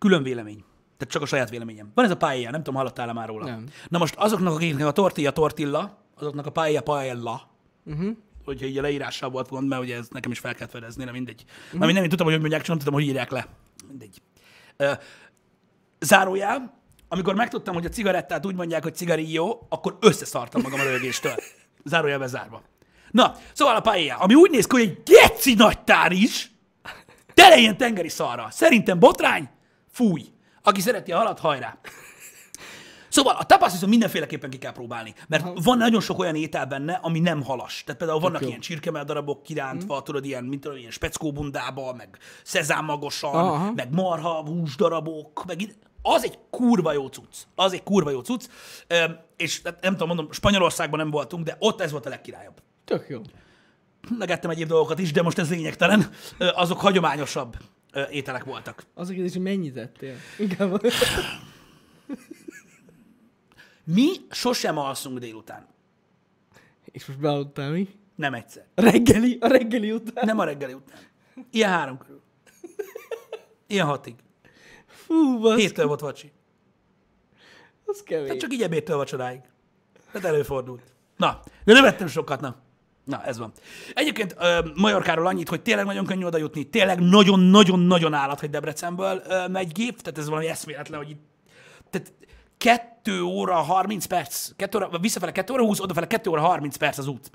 [0.00, 0.64] Külön vélemény.
[0.96, 1.90] Tehát csak a saját véleményem.
[1.94, 3.44] Van ez a paella, nem tudom, hallottál-e már róla.
[3.44, 3.64] Nem.
[3.88, 7.48] Na most azoknak, akiknek a tortilla tortilla, azoknak a paella paella,
[7.86, 8.16] Uh-huh.
[8.44, 11.10] hogyha így a leírással volt gond, mert ugye ez nekem is fel kellett fedezni, de
[11.10, 11.44] mindegy.
[11.66, 11.80] Uh-huh.
[11.80, 13.46] Mert nem én tudtam, hogy hogy mondják, csak nem tudtam, hogy írják le.
[13.88, 14.22] Mindegy.
[14.76, 14.92] Ö,
[16.00, 21.34] zárójel, amikor megtudtam, hogy a cigarettát úgy mondják, hogy cigarillo, akkor összeszartam magam a rögéstől.
[21.84, 22.62] Zárójelbe zárva.
[23.10, 26.50] Na, szóval a paella, ami úgy néz ki, hogy egy geci nagy tár is,
[27.34, 28.48] tele ilyen tengeri szarra.
[28.50, 29.48] Szerintem botrány,
[29.90, 30.24] fúj.
[30.62, 31.78] Aki szereti a halat, hajrá.
[33.10, 35.54] Szóval a tapas viszont mindenféleképpen ki kell próbálni, mert Aha.
[35.62, 37.82] van nagyon sok olyan étel benne, ami nem halas.
[37.84, 38.48] Tehát például vannak jó.
[38.48, 40.02] ilyen csirkemell darabok kirántva, mm.
[40.02, 43.72] tudod, ilyen, mint tudom, ilyen speckóbundába, meg szezámmagosan, Aha.
[43.72, 47.36] meg marha húsdarabok, meg id- az egy kurva jó cucc.
[47.54, 48.44] Az egy kurva jó cucc.
[48.86, 49.04] Ö,
[49.36, 52.62] és hát nem tudom, mondom, Spanyolországban nem voltunk, de ott ez volt a legkirályabb.
[52.84, 53.20] Tök jó.
[54.18, 56.10] Megettem egyéb dolgokat is, de most ez lényegtelen.
[56.38, 57.56] Azok hagyományosabb
[57.92, 58.82] ö, ételek voltak.
[58.94, 60.16] Az a kérdés, hogy mennyit ettél?
[60.38, 60.80] Inkább.
[63.84, 65.66] Mi sosem alszunk délután.
[66.84, 67.88] És most beadtál mi?
[68.14, 68.66] Nem egyszer.
[68.74, 70.24] A reggeli, a reggeli után.
[70.26, 70.98] Nem a reggeli után.
[71.50, 72.22] Ilyen három körül.
[73.66, 74.14] Ilyen hatig.
[74.86, 76.32] Fú, basz, Héttől volt vacsi.
[77.84, 78.26] az kevés.
[78.26, 79.40] Tehát csak így ebédtől vacsoráig.
[80.12, 80.82] Tehát előfordult.
[81.16, 82.56] Na, de nem ettem sokat, na.
[83.10, 83.52] Na, ez van.
[83.94, 89.22] Egyébként ö, Majorkáról annyit, hogy tényleg nagyon könnyű oda jutni, tényleg nagyon-nagyon-nagyon állat, hogy Debrecenből
[89.28, 91.22] ö, megy gép, tehát ez valami eszméletlen, hogy itt,
[91.90, 92.12] tehát
[92.58, 96.98] 2 óra 30 perc, 2 óra, visszafele 2 óra 20, odafele 2 óra 30 perc
[96.98, 97.30] az út.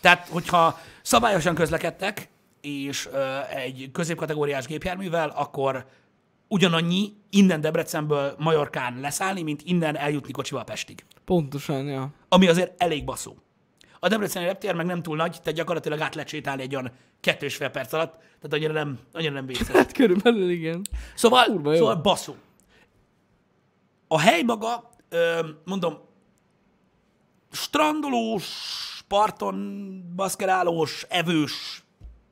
[0.00, 2.28] Tehát, hogyha szabályosan közlekedtek,
[2.60, 5.86] és ö, egy középkategóriás gépjárművel, akkor
[6.48, 11.04] ugyanannyi innen Debrecenből Majorkán leszállni, mint innen eljutni kocsival Pestig.
[11.24, 12.10] Pontosan, ja.
[12.28, 13.36] Ami azért elég baszó.
[14.04, 17.46] A Debreceni reptér meg nem túl nagy, tehát gyakorlatilag át lehet sétálni egy olyan kettő
[17.46, 19.66] és fél perc alatt, tehát annyira nem, annyira nem vészes.
[19.76, 20.86] Hát körülbelül igen.
[21.14, 21.78] Szóval, Kurva jó.
[21.78, 22.34] szóval baszó.
[24.08, 24.90] A hely maga,
[25.64, 25.98] mondom,
[27.50, 28.46] strandolós,
[29.08, 31.82] parton baszkerálós, evős,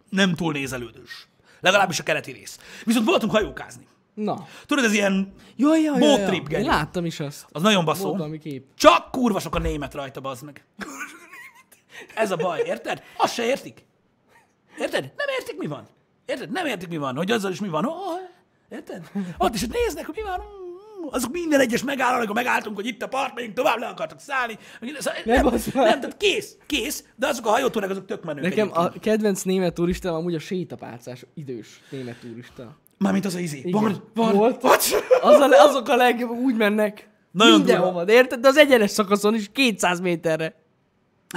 [0.09, 1.29] nem túl nézelődős.
[1.61, 2.59] Legalábbis a keleti rész.
[2.85, 3.87] Viszont voltunk hajókázni.
[4.15, 4.47] Na.
[4.67, 6.61] Tudod, ez ilyen Jaj, jaj, Boat jaj, trip, jaj.
[6.61, 7.47] Én láttam is azt.
[7.53, 8.13] Az nagyon baszó.
[8.13, 8.67] valami kép.
[8.75, 10.65] Csak kurva sok a német rajta, bazd meg.
[12.15, 13.03] Ez a baj, érted?
[13.17, 13.85] Azt se értik.
[14.79, 15.03] Érted?
[15.17, 15.89] Nem értik, mi van.
[16.27, 16.51] Érted?
[16.51, 17.17] Nem értik, mi van.
[17.17, 17.85] Hogy azzal is mi van.
[17.85, 17.95] Oh,
[18.69, 19.11] érted?
[19.39, 20.41] Ott is hogy néznek, hogy mi van.
[21.11, 24.59] Azok minden egyes megállnak, amikor megálltunk, hogy itt a part, megyünk tovább, le akartak szállni.
[24.99, 25.85] Szóval Nem, nem, már.
[25.89, 28.95] nem, tehát kész, kész, de azok a hajótúrák, azok tök menők Nekem egyébként.
[28.95, 32.77] a kedvenc német turistám amúgy a sétapálcás idős német turista.
[32.99, 33.59] Mármint az a izé.
[33.59, 33.73] Igen.
[33.83, 34.35] Van, van.
[34.35, 34.63] Volt.
[35.21, 37.09] Az a, azok a legjobb, úgy mennek.
[37.31, 38.41] Nagyon Mindenhova, de érted?
[38.41, 40.55] De az egyenes szakaszon is 200 méterre.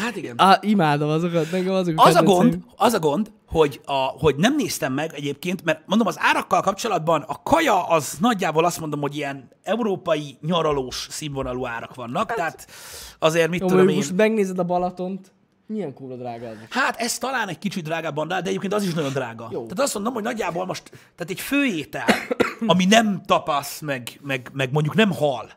[0.01, 0.33] Hát igen.
[0.37, 4.55] Á, imádom azokat, nekem azok Az a gond, az a gond, hogy, a, hogy nem
[4.55, 9.15] néztem meg egyébként, mert mondom, az árakkal kapcsolatban a kaja az nagyjából azt mondom, hogy
[9.15, 12.67] ilyen európai nyaralós színvonalú árak vannak, tehát
[13.19, 13.95] azért mit Jó, tudom én.
[13.95, 15.31] most megnézed a Balatont,
[15.65, 16.55] milyen kurva drága az.
[16.69, 19.47] Hát ez talán egy kicsit drágább annál, de egyébként az is nagyon drága.
[19.51, 19.61] Jó.
[19.61, 22.05] Tehát azt mondom, hogy nagyjából most, tehát egy főétel,
[22.67, 25.49] ami nem tapasz, meg, meg, meg mondjuk nem hal,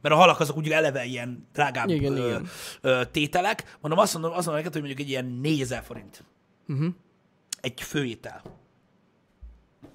[0.00, 2.48] mert a halak azok ugye eleve ilyen drágább Igen, ö, igen.
[2.80, 3.76] Ö, tételek.
[3.80, 6.24] Mondom, azt mondom, azt mondom neked, hogy mondjuk egy ilyen 4000 forint.
[6.66, 6.86] Mhm.
[7.60, 8.42] Egy főétel.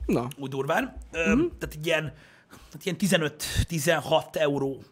[0.06, 0.98] Na, úgy durván.
[1.12, 1.30] Mhm.
[1.30, 1.48] Mm-hmm.
[1.60, 2.13] Tehát egy ilyen,
[2.50, 3.32] tehát ilyen
[3.70, 4.84] 15-16 euró.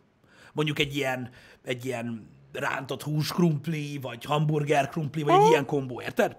[0.53, 1.29] Mondjuk egy ilyen,
[1.63, 6.37] egy ilyen rántott húskrumpli, vagy hamburger krumpli, vagy egy ilyen kombó, érted?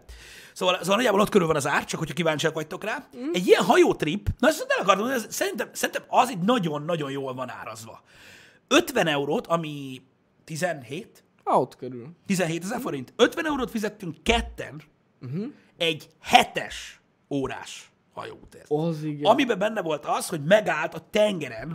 [0.52, 3.06] Szóval, szóval nagyjából ott körül van az ár, csak hogyha kíváncsiak vagytok rá.
[3.16, 3.30] Mm.
[3.32, 7.50] Egy ilyen hajótrip, na ezt el akartam ez, szerintem, szerintem az így nagyon-nagyon jól van
[7.50, 8.02] árazva.
[8.68, 10.02] 50 eurót, ami
[10.44, 12.10] 17, out körül.
[12.26, 13.12] 17 ezer forint.
[13.16, 14.82] 50 eurót fizettünk ketten
[15.22, 15.44] uh-huh.
[15.76, 17.00] egy hetes
[17.30, 18.66] órás hajóútért.
[18.68, 19.30] Az igen.
[19.30, 21.66] Amiben benne volt az, hogy megállt a tengeren,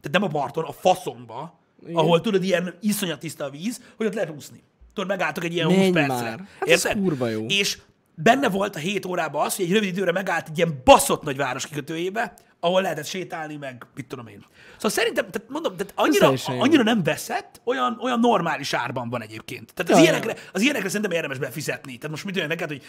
[0.00, 1.90] tehát nem a parton, a faszomba, Igen.
[1.90, 2.04] Igen.
[2.04, 4.62] ahol tudod, ilyen iszonyat tiszta a víz, hogy ott lehet úszni.
[4.94, 6.14] Tudod, megálltak egy ilyen Menj 20 percre.
[6.14, 6.46] már.
[6.58, 7.46] Hát ez kurva jó.
[7.46, 7.78] És
[8.14, 11.36] benne volt a 7 órában az, hogy egy rövid időre megállt egy ilyen baszott nagy
[11.36, 14.44] város kikötőjébe, ahol lehetett sétálni, meg mit tudom én.
[14.74, 19.72] Szóval szerintem, tehát mondom, tehát annyira, annyira nem veszett, olyan, olyan normális árban van egyébként.
[19.74, 21.96] Tehát az, Ja, ilyenekre, az ilyenekre szerintem érdemes befizetni.
[21.96, 22.82] Tehát most mit olyan neked, hogy,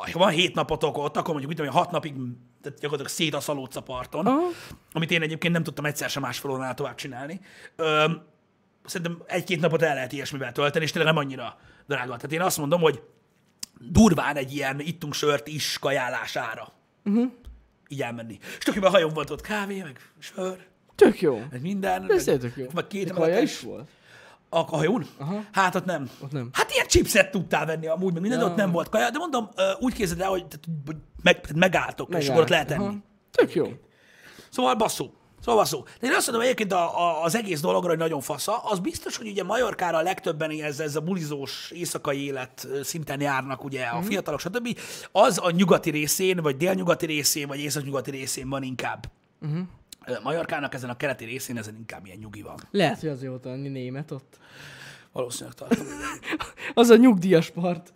[0.00, 2.14] hogy ha van hét napotok ott, akkor mondjuk mit tudom, hat napig
[2.62, 4.48] tehát gyakorlatilag szétaszalódsz a parton, Aha.
[4.92, 7.40] amit én egyébként nem tudtam egyszer sem másfél óránál tovább csinálni.
[7.76, 8.22] Öm,
[8.84, 12.16] szerintem egy-két napot el lehet ilyesmivel tölteni, és tényleg nem annyira drága.
[12.16, 13.02] Tehát én azt mondom, hogy
[13.78, 16.72] durván egy ilyen ittunk sört is kajálására.
[17.04, 17.32] Uh-huh.
[17.92, 18.38] Így elmenni.
[18.58, 20.56] És tök jó, mert a hajón volt ott kávé, meg sör,
[20.94, 21.42] Tök jó.
[21.50, 22.10] meg minden.
[22.12, 22.66] Ez meg, tök jó.
[22.74, 23.42] meg két emeletes.
[23.42, 23.88] is volt?
[24.48, 25.06] A, a hajón?
[25.18, 25.44] Aha.
[25.52, 26.10] Hát ott nem.
[26.22, 26.48] Ott nem.
[26.52, 28.46] Hát ilyen chipset tudtál venni amúgy, meg minden, ja.
[28.46, 29.48] Ott nem volt kaja, de mondom,
[29.78, 30.44] úgy képzeld el, hogy,
[31.22, 32.30] meg, megálltok, és Megállt.
[32.30, 32.84] akkor ott lehet enni.
[32.84, 32.94] Aha.
[33.30, 33.66] Tök jó.
[34.50, 35.10] Szóval basszó.
[35.40, 35.84] Szóval basszó.
[36.00, 38.56] De én azt mondom egyébként a, a, az egész dologra, hogy nagyon fasza.
[38.56, 43.64] Az biztos, hogy ugye Majorkára a legtöbben ez, ez a bulizós éjszakai élet szinten járnak,
[43.64, 44.78] ugye a fiatalok, stb.
[45.12, 49.10] Az a nyugati részén, vagy délnyugati részén, vagy északnyugati részén van inkább.
[49.40, 49.66] Uh-huh.
[50.22, 52.60] Majorkának ezen a keleti részén ezen inkább ilyen nyugi van.
[52.70, 54.38] Lehet, hogy az jó tanni német ott.
[55.12, 55.86] Valószínűleg tartom.
[56.74, 57.92] Az a nyugdíjas part.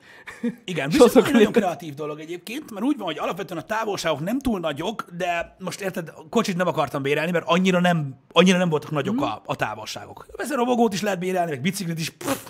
[0.65, 4.39] Igen, viszont egy nagyon kreatív dolog egyébként, mert úgy van, hogy alapvetően a távolságok nem
[4.39, 8.91] túl nagyok, de most érted, kocsit nem akartam bérelni, mert annyira nem, annyira nem voltak
[8.91, 10.27] nagyok a, a távolságok.
[10.37, 12.11] Ez a robogót is lehet bérelni, meg biciklit is.
[12.11, 12.47] Pff,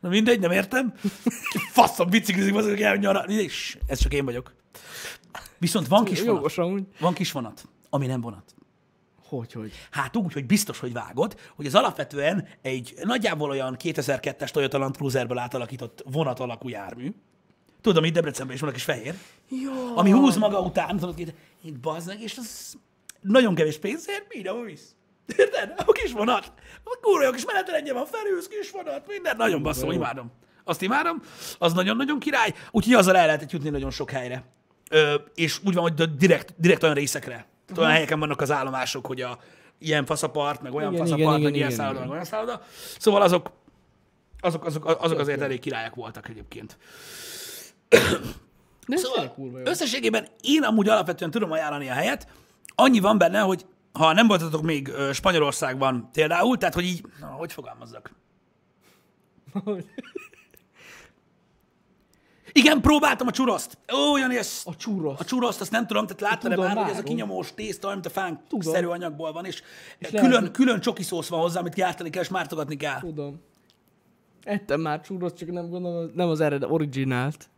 [0.00, 0.94] na mindegy, nem értem.
[1.72, 3.34] Faszom biciklizik, azok el nyaralni.
[3.34, 4.54] És ez csak én vagyok.
[5.58, 6.54] Viszont van kis vonat.
[6.98, 8.54] Van kis vonat, ami nem vonat.
[9.28, 9.72] Hogy, hogy?
[9.90, 14.96] Hát úgy, hogy biztos, hogy vágod, hogy ez alapvetően egy nagyjából olyan 2002-es Toyota Land
[14.96, 17.14] Cruiserből átalakított vonat alakú jármű.
[17.80, 19.14] Tudom, itt Debrecenben is van a kis fehér.
[19.48, 19.96] Jó.
[19.96, 22.74] Ami húz maga után, tudod, itt, itt meg, és az
[23.20, 24.94] nagyon kevés pénzért mindenhol visz.
[25.36, 25.74] Érted?
[25.86, 26.52] A kis vonat.
[26.84, 29.36] A kurva jó kis menetrendje van, felülsz, kis vonat, minden.
[29.36, 29.92] Nagyon basszó, jó.
[29.92, 30.30] imádom.
[30.64, 31.22] Azt imádom,
[31.58, 34.44] az nagyon-nagyon király, úgyhogy azzal el lehetett jutni nagyon sok helyre.
[34.90, 37.46] Ö, és úgy van, hogy direkt, direkt olyan részekre.
[37.68, 37.78] Uh-huh.
[37.78, 39.38] Olyan helyeken vannak az állomások, hogy a
[39.78, 42.62] ilyen faszapart, meg olyan Igen, faszapart, igen, meg igen, ilyen igen, szálloda, meg olyan szálloda.
[42.98, 43.50] Szóval azok,
[44.40, 46.78] azok, azok, azok azért elég királyok voltak egyébként.
[48.86, 49.64] De Szóval kurva jó.
[49.64, 52.28] összességében én amúgy alapvetően tudom ajánlani a helyet.
[52.74, 57.52] Annyi van benne, hogy ha nem voltatok még Spanyolországban például, tehát hogy így, na, hogy
[57.52, 58.10] fogalmazzak?
[62.52, 63.78] Igen, próbáltam a csuroszt.
[63.94, 65.18] Ó, Jani, ez, A csúros.
[65.18, 68.10] a csuroszt, azt nem tudom, tehát láttad már, hogy ez a kinyomós tészta, amit a
[68.10, 68.72] fánk Tudom.
[68.72, 69.62] szerű anyagból van, és,
[69.98, 73.00] És külön, lehet- külön csoki szósz van hozzá, amit kiáltani kell, és mártogatni kell.
[73.00, 73.40] Tudom.
[74.44, 77.48] Ettem már csúros, csak nem gondolom, nem az eredet, originált.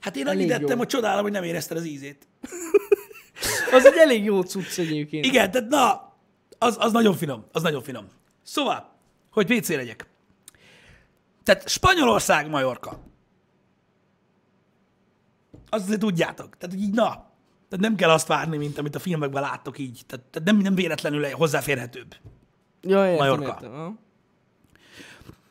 [0.00, 2.26] Hát én annyit ettem, hogy csodálom, hogy nem érezted az ízét.
[3.72, 5.24] Az egy elég jó cucc egyébként.
[5.24, 6.12] Igen, tehát na,
[6.58, 8.06] az, az nagyon finom, az nagyon finom.
[8.42, 8.92] Szóval,
[9.30, 10.06] hogy PC legyek.
[11.48, 13.00] Tehát Spanyolország, Majorka.
[15.68, 16.56] Azt azért tudjátok.
[16.56, 17.04] Tehát, hogy így na,
[17.68, 20.02] tehát nem kell azt várni, mint amit a filmekben láttok így.
[20.06, 22.14] Tehát, tehát nem, nem véletlenül hozzáférhetőbb.
[22.80, 23.46] Ja, értem, Majorka.
[23.46, 23.70] értem.
[23.70, 23.94] Ha?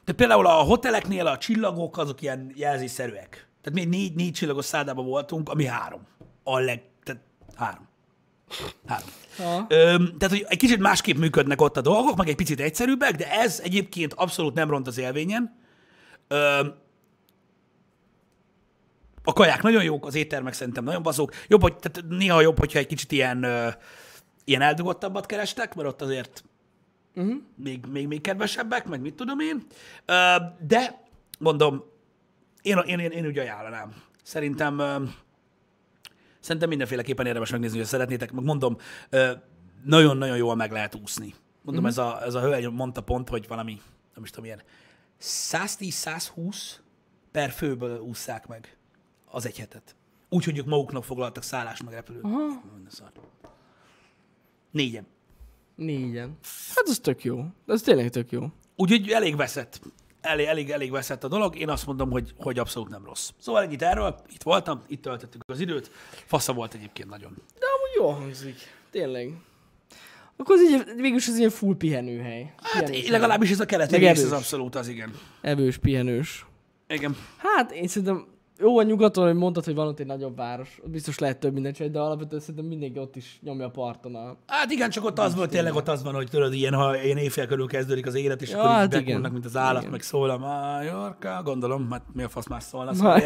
[0.06, 3.48] De például a hoteleknél a csillagok azok ilyen jelzésszerűek.
[3.62, 6.02] Tehát mi négy, négy csillagos szállodában voltunk, ami három.
[6.44, 6.84] A leg...
[7.04, 7.22] Tehát
[7.56, 7.88] három.
[8.88, 9.08] Három.
[9.38, 9.66] Ha?
[9.70, 13.32] Öm, tehát, hogy egy kicsit másképp működnek ott a dolgok, meg egy picit egyszerűbbek, de
[13.32, 15.66] ez egyébként abszolút nem ront az élvényen.
[16.28, 16.74] Öm,
[19.24, 21.34] a kaják nagyon jók, az éttermek szerintem nagyon bazók.
[21.48, 23.68] Jobb, hogy, tehát néha jobb, hogyha egy kicsit ilyen, ö,
[24.44, 26.44] ilyen eldugottabbat kerestek, mert ott azért
[27.16, 27.34] uh-huh.
[27.56, 29.64] még, még, még kedvesebbek, meg mit tudom én.
[30.06, 30.36] Ö,
[30.68, 31.04] de
[31.40, 31.84] mondom,
[32.62, 33.94] én, én, én, én úgy ajánlanám.
[34.24, 35.04] Szerintem ö,
[36.40, 38.32] Szerintem mindenféleképpen érdemes megnézni, hogy szeretnétek.
[38.32, 38.78] Meg mondom,
[39.10, 39.32] ö,
[39.84, 41.34] nagyon-nagyon jól meg lehet úszni.
[41.62, 41.92] Mondom, Mhm.
[41.92, 43.82] ez, a, ez a hölgy mondta pont, hogy valami,
[44.16, 44.62] nem is tudom, ilyen
[45.22, 46.58] 110-120
[47.32, 48.78] per főből ússzák meg
[49.26, 49.96] az egy hetet.
[50.30, 52.24] Úgy, hogy ők maguknak foglaltak szállást meg repülőt.
[52.24, 52.62] Aha.
[54.72, 55.08] Négyen.
[55.76, 56.38] Négyen.
[56.76, 57.46] Hát az tök jó.
[57.68, 58.48] Ez tényleg tök jó.
[58.76, 59.82] Úgyhogy elég veszett.
[60.22, 61.56] Elég, elég, elég veszett a dolog.
[61.56, 63.30] Én azt mondom, hogy, hogy abszolút nem rossz.
[63.40, 64.22] Szóval ennyit erről.
[64.30, 65.92] Itt voltam, itt töltöttük az időt.
[66.26, 67.32] Fasza volt egyébként nagyon.
[67.60, 68.58] De amúgy jól hangzik.
[68.92, 69.34] Tényleg.
[70.38, 72.54] Akkor az így, végülis ez ilyen full pihenőhely.
[72.62, 75.12] Hát Pihenős legalábbis ez a keleti rész, ez abszolút az, igen.
[75.42, 76.46] Evős, pihenős.
[76.88, 77.16] Igen.
[77.38, 78.26] Hát én szerintem
[78.60, 80.80] jó a nyugaton, hogy mondtad, hogy van ott egy nagyobb város.
[80.86, 84.36] Biztos lehet több minden csinálni, de alapvetően szerintem mindenki ott is nyomja a parton a...
[84.48, 87.18] Hát igen, csak ott az volt, tényleg ott az van, hogy tudod, ilyen, ha ilyen
[87.18, 89.32] éjfél körül kezdődik az élet, és Ja, akkor így hát bekulnak, igen.
[89.32, 89.92] mint az állat, Igen.
[89.92, 93.22] meg szól a Majorka, gondolom, hát mi a fasz más szólna, szóval?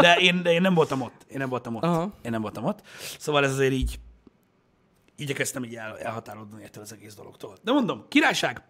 [0.00, 1.26] De én, de én nem voltam ott.
[1.28, 1.82] Én nem voltam ott.
[1.82, 2.12] Aha.
[2.22, 2.80] Én nem voltam ott.
[3.18, 3.98] Szóval ez azért így
[5.16, 7.56] igyekeztem így el, elhatárolódni ettől az egész dologtól.
[7.62, 8.62] De mondom, királyság,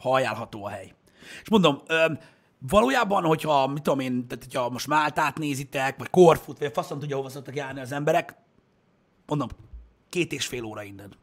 [0.00, 0.94] ha ajánlható a hely.
[1.42, 2.18] És mondom, öm,
[2.58, 7.16] valójában, hogyha, mit tudom én, tehát hogyha most Máltát nézitek, vagy Korfut, vagy faszom tudja,
[7.16, 8.36] hova szoktak járni az emberek,
[9.26, 9.48] mondom,
[10.08, 11.14] két és fél óra innen.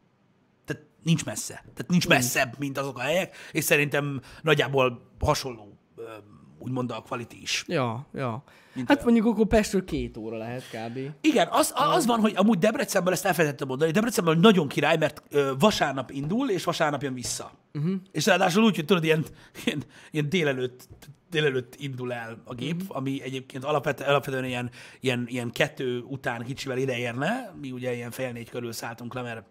[0.64, 1.54] Tehát nincs messze.
[1.54, 7.36] Tehát nincs messzebb, mint azok a helyek, és szerintem nagyjából hasonló, öm, úgymond a quality
[7.42, 7.64] is.
[7.66, 8.42] Ja, ja.
[8.76, 9.12] Mint Hát olyan.
[9.12, 10.98] mondjuk akkor Pestről két óra lehet kb.
[11.20, 15.52] Igen, az, az van, hogy amúgy Debrecenből ezt elfelejtettem mondani, Debrecenből nagyon király, mert ö,
[15.58, 17.50] vasárnap indul, és vasárnap jön vissza.
[17.74, 17.92] Uh-huh.
[18.12, 19.24] És ráadásul úgy, hogy tudod, ilyen,
[19.64, 20.88] ilyen, ilyen délelőtt,
[21.30, 22.96] délelőtt indul el a gép, uh-huh.
[22.96, 27.54] ami egyébként alapvet, alapvetően ilyen, ilyen, ilyen kettő után kicsivel ideérne.
[27.60, 29.44] Mi ugye ilyen fél négy körül szálltunk le, mert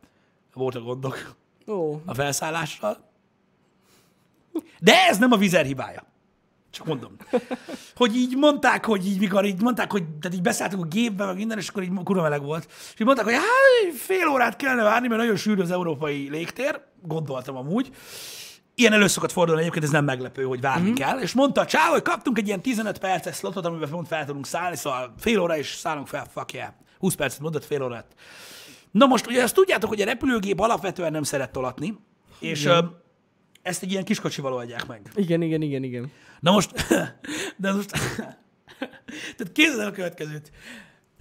[0.54, 1.36] voltak gondok
[1.68, 2.98] Ó, a felszállással.
[4.80, 6.15] De ez nem a vizer hibája.
[6.76, 7.16] Csak mondom.
[7.96, 11.36] Hogy így mondták, hogy így, mikor így mondták, hogy tehát így beszálltunk a gépbe, meg
[11.36, 12.66] minden, és akkor így kurva meleg volt.
[12.70, 16.82] És így mondták, hogy hát fél órát kellene várni, mert nagyon sűrű az európai légtér.
[17.02, 17.90] Gondoltam amúgy.
[18.76, 20.94] Ilyen elő szokott fordulni, egyébként ez nem meglepő, hogy várni mm-hmm.
[20.94, 21.20] kell.
[21.20, 24.46] És mondta a csáv, hogy kaptunk egy ilyen 15 perces slotot, amiben pont fel tudunk
[24.46, 26.70] szállni, szóval fél óra is szállunk fel, fuck yeah.
[27.00, 28.06] 20 percet mondott, fél órát.
[28.92, 31.98] Na most ugye azt tudjátok, hogy a repülőgép alapvetően nem szeret tolatni,
[32.40, 32.80] és ö,
[33.66, 35.02] ezt egy ilyen kiskocsival oldják meg.
[35.16, 36.12] igen, igen, igen, igen.
[36.40, 36.72] Na most,
[37.58, 37.90] de most,
[39.38, 40.52] tehát képzeld el a következőt.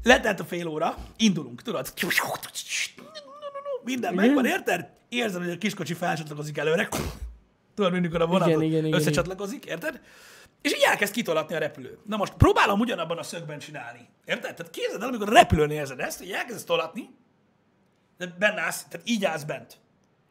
[0.02, 1.92] Letelt a fél óra, indulunk, tudod?
[3.84, 4.24] Minden Igen.
[4.24, 4.90] megvan, érted?
[5.08, 6.88] Érzed, hogy a kiskocsi felcsatlakozik előre.
[7.74, 10.00] Tudod, mindig a vonat Igen, igen, igen, összecsatlakozik, érted?
[10.62, 11.98] És így elkezd kitolatni a repülő.
[12.06, 14.08] Na most próbálom ugyanabban a szögben csinálni.
[14.24, 14.54] Érted?
[14.54, 17.08] Tehát képzeld el, amikor a repülőn érzed ezt, hogy elkezdesz tolatni,
[18.18, 19.82] de benne állsz, tehát így állsz bent.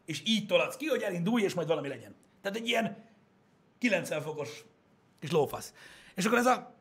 [0.06, 2.16] És így tolatsz ki, hogy elindulj, és majd valami legyen.
[2.42, 3.06] Tehát egy ilyen
[3.80, 4.64] 90 fokos
[5.20, 5.74] kis lófasz.
[6.16, 6.76] És akkor ez a...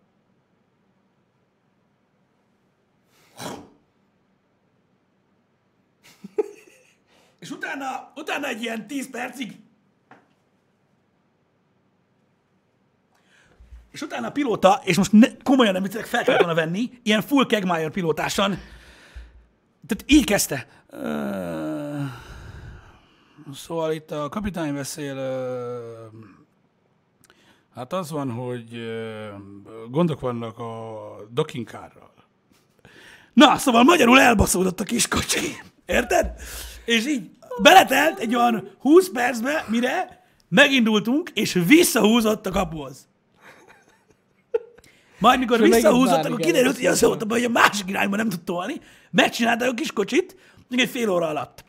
[7.38, 9.60] És utána, utána egy ilyen 10 percig
[13.92, 17.46] és utána a pilóta, és most ne, komolyan nem viccelek, fel kellett venni, ilyen full
[17.46, 18.50] Kegmaier pilótásan,
[19.86, 20.66] tehát így kezdte.
[20.90, 21.71] Ö,
[23.54, 25.16] Szóval itt a kapitány beszél,
[27.74, 28.68] hát az van, hogy
[29.90, 32.12] gondok vannak a dockingkárral.
[33.32, 35.62] Na, szóval magyarul elbaszódott a kis kocsi.
[35.86, 36.32] Érted?
[36.84, 37.30] És így
[37.62, 43.08] beletelt egy olyan 20 percbe, mire megindultunk, és visszahúzott a kapuhoz.
[45.18, 48.16] Majd mikor És visszahúzott, akkor kiderült, hogy az volt a baj, hogy a másik irányba
[48.16, 48.80] nem tud tolni.
[49.10, 50.36] Megcsinálta a kis kocsit,
[50.68, 51.64] még egy fél óra alatt.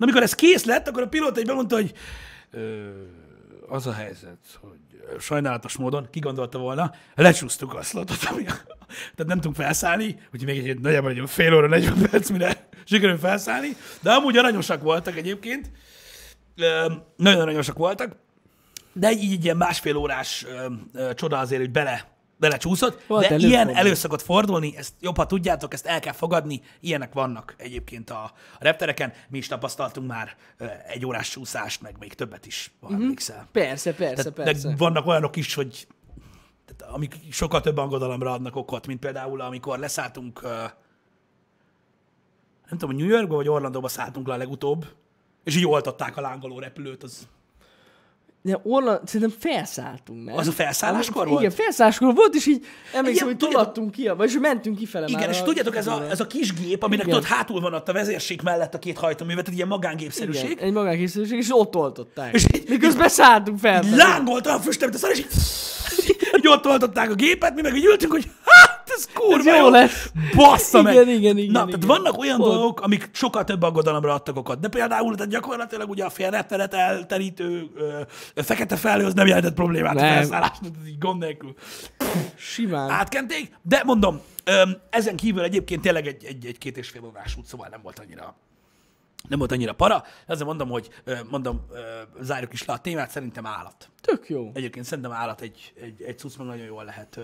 [0.00, 1.92] Na, amikor ez kész lett, akkor a pilóta egy bemondta, hogy
[3.68, 4.78] az a helyzet, hogy
[5.18, 10.80] sajnálatos módon, kigondolta volna, lecsúsztuk a szlotot, ami tehát nem tudunk felszállni, úgyhogy még egy
[10.80, 15.70] nagyjából egy fél óra, 40 perc, mire sikerült felszállni, de amúgy aranyosak voltak egyébként,
[17.16, 18.16] nagyon aranyosak voltak,
[18.92, 23.28] de egy, így egy ilyen másfél órás ö, ö, csoda azért, hogy bele, belecsúszott, Volt
[23.28, 27.54] de ilyen elő szokott fordulni, ezt jobb, ha tudjátok, ezt el kell fogadni, ilyenek vannak
[27.56, 30.36] egyébként a, a reptereken, mi is tapasztaltunk már
[30.86, 33.02] egy órás csúszást, meg még többet is, ha Mhm.
[33.02, 33.48] emlékszel.
[33.52, 34.68] Persze, persze, Tehát, persze.
[34.68, 35.86] de vannak olyanok is, hogy
[36.66, 40.40] tehát, amik sokkal több aggodalomra adnak okot, mint például, amikor leszálltunk,
[42.70, 44.86] nem tudom, New Yorkba vagy Orlandóba szálltunk le a legutóbb,
[45.44, 47.28] és így oltották a lángoló repülőt, az,
[48.42, 50.36] De Orla, szerintem felszálltunk, nem?
[50.36, 51.54] Az a felszálláskor Igen, volt?
[51.54, 55.40] felszálláskor volt, és így emlékszem, Igen, hogy tolattunk ki, vagyis mentünk kifele Igen, már és
[55.40, 57.18] a- tudjátok, ez a, ez a kis gép, aminek Igen.
[57.18, 60.72] tudod, hátul van ott a vezérség mellett a két hajtóművet, tehát ilyen magángépszerűség, Igen, egy
[60.72, 62.34] magánkészülőség, és ott oltották.
[62.34, 63.82] És így- Miközben szálltunk fel.
[63.96, 64.60] lángolta a
[64.92, 65.26] szar, és így,
[66.38, 68.30] így ott oltották a gépet, mi meg így ültünk, hogy
[69.00, 70.12] ez kurva Ez jó jó, lesz.
[70.34, 70.94] bassza meg.
[70.94, 71.80] Igen, igen, igen, Na, igen.
[71.80, 72.52] tehát vannak olyan Volt.
[72.52, 77.70] dolgok, amik sokkal több aggodalomra adtak okot, de például tehát gyakorlatilag ugye a félrepteret elterítő
[77.76, 78.00] ö,
[78.34, 80.12] ö, fekete felhő az nem jelentett problémát a Nem.
[80.14, 81.54] felszállásnak, ez így gond nélkül.
[82.36, 82.90] Simán.
[82.90, 87.36] átkenték, de mondom, öm, ezen kívül egyébként tényleg egy, egy, egy két és fél órás
[87.38, 88.34] út, szóval nem volt annyira
[89.28, 90.04] nem volt annyira para.
[90.26, 91.78] Azért mondom, hogy ö, mondom, ö,
[92.22, 93.89] zárjuk is le a témát, szerintem állat.
[94.00, 94.50] Tök jó.
[94.54, 97.22] Egyébként szerintem állat egy, egy, egy cucc, meg nagyon jól lehet ö,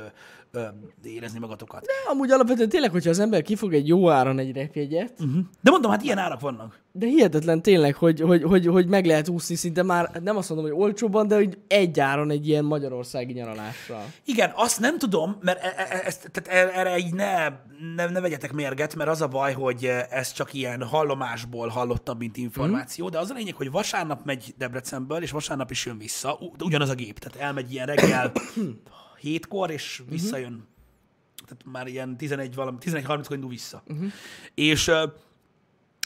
[0.51, 0.65] ö,
[1.05, 1.87] érezni magatokat.
[2.11, 5.45] Amúgy alapvetően tényleg, hogyha az ember kifog egy jó áron egy repjegyet, Uh-huh.
[5.61, 6.81] De mondom, hát ilyen árak vannak.
[6.93, 10.71] de hihetetlen tényleg, hogy, hogy, hogy, hogy meg lehet úszni szinte már, nem azt mondom,
[10.71, 14.05] hogy olcsóban, de hogy egy áron egy ilyen magyarországi nyaralással.
[14.25, 17.49] Igen, azt nem tudom, mert e- e- ezt, tehát e- erre így ne,
[17.97, 22.37] ne, ne vegyetek mérget, mert az a baj, hogy ez csak ilyen hallomásból hallottam, mint
[22.37, 26.89] információ, de az a lényeg, hogy vasárnap megy Debrecenből, és vasárnap is jön vissza, ugyanaz
[26.89, 28.33] a gép, tehát elmegy ilyen reggel
[29.21, 30.67] hétkor, és visszajön.
[31.47, 33.83] Tehát már ilyen 11 valami, 11.30-kor indul vissza.
[33.87, 34.13] Uh-huh.
[34.55, 34.91] És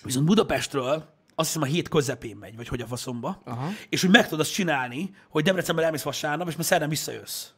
[0.02, 3.68] viszont Budapestről azt hiszem a hét közepén megy, vagy hogy a faszomba, Aha.
[3.88, 7.48] és hogy meg tudod azt csinálni, hogy Debrecenben elmész vasárnap, és már szerdán visszajössz.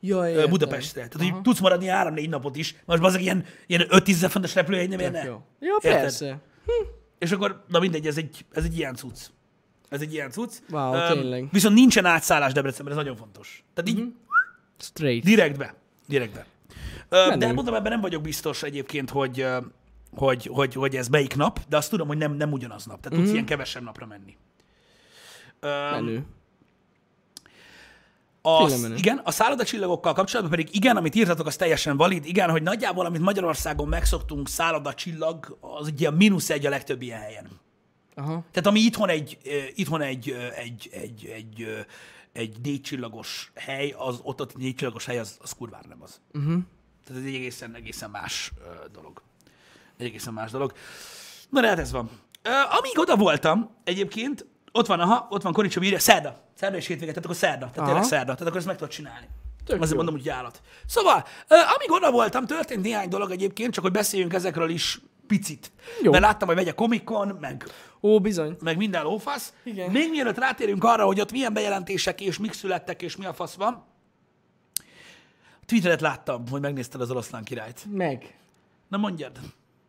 [0.00, 0.50] Jaj, Ö, értem.
[0.50, 1.08] Budapestre.
[1.08, 2.74] Tehát, hogy tudsz maradni három-négy napot is.
[2.84, 5.24] Most az ilyen, ilyen 5-10 fontos repülőjegy nem érne.
[5.24, 5.42] jó.
[5.60, 6.40] Ja, persze.
[7.18, 9.18] És akkor, na mindegy, ez egy, ez egy ilyen cucc.
[9.92, 10.52] Ez egy ilyen cucc.
[10.70, 11.48] Wow, Öm, tényleg.
[11.50, 13.64] Viszont nincsen átszállás Debrecenben, ez nagyon fontos.
[13.74, 14.12] Tehát így
[14.78, 15.24] Straight.
[15.24, 15.74] direktbe.
[16.08, 16.46] Direktbe.
[17.08, 17.52] Ö, de Menő.
[17.52, 19.46] mondom, ebben nem vagyok biztos egyébként, hogy,
[20.14, 23.00] hogy, hogy, hogy ez melyik nap, de azt tudom, hogy nem, nem ugyanaz nap.
[23.00, 24.36] Tehát tudsz ilyen kevesebb napra menni.
[25.90, 26.24] Menő.
[28.42, 28.94] Az, Tényleg menő.
[28.94, 32.26] igen, a szállodacsillagokkal kapcsolatban pedig igen, amit írtatok, az teljesen valid.
[32.26, 37.20] Igen, hogy nagyjából, amit Magyarországon megszoktunk, szállodacsillag, az egy ilyen mínusz egy a legtöbb ilyen
[37.20, 37.46] helyen.
[38.14, 38.44] Aha.
[38.50, 39.38] Tehát ami itthon egy,
[39.74, 41.86] itthon egy, egy, egy, egy,
[42.32, 46.02] egy négy csillagos hely, az ott, ott egy négy csillagos hely, az, az kurvára nem
[46.02, 46.20] az.
[46.34, 46.62] Uh-huh.
[47.06, 48.52] Tehát ez egy egészen, egészen más
[48.92, 49.22] dolog.
[49.96, 50.72] Egy egészen más dolog.
[51.48, 52.10] Na de hát ez van.
[52.78, 56.40] Amíg oda voltam, egyébként, ott van, aha, ott van Koricsom írja, szerda.
[56.54, 57.58] Szerda és hétvége, tehát akkor szerda.
[57.58, 57.86] Tehát Aha.
[57.86, 58.32] tényleg szerda.
[58.32, 59.28] Tehát akkor ezt meg tudod csinálni.
[59.64, 59.96] Tök Azért jó.
[59.96, 60.62] mondom, hogy állat.
[60.86, 65.00] Szóval, amíg oda voltam, történt néhány dolog egyébként, csak hogy beszéljünk ezekről is
[65.36, 65.70] picit.
[66.02, 66.10] Jó.
[66.10, 67.64] Mert láttam, hogy megy a Comic-Con, meg
[68.02, 68.56] Ó, bizony.
[68.60, 69.52] meg minden lófasz.
[69.64, 69.90] Igen.
[69.90, 73.54] Még mielőtt rátérünk arra, hogy ott milyen bejelentések és mik születtek, és mi a fasz
[73.54, 73.84] van,
[75.66, 77.84] Twitteret láttam, hogy megnézted az oroszlán királyt.
[77.92, 78.34] Meg.
[78.88, 79.32] Na mondjad,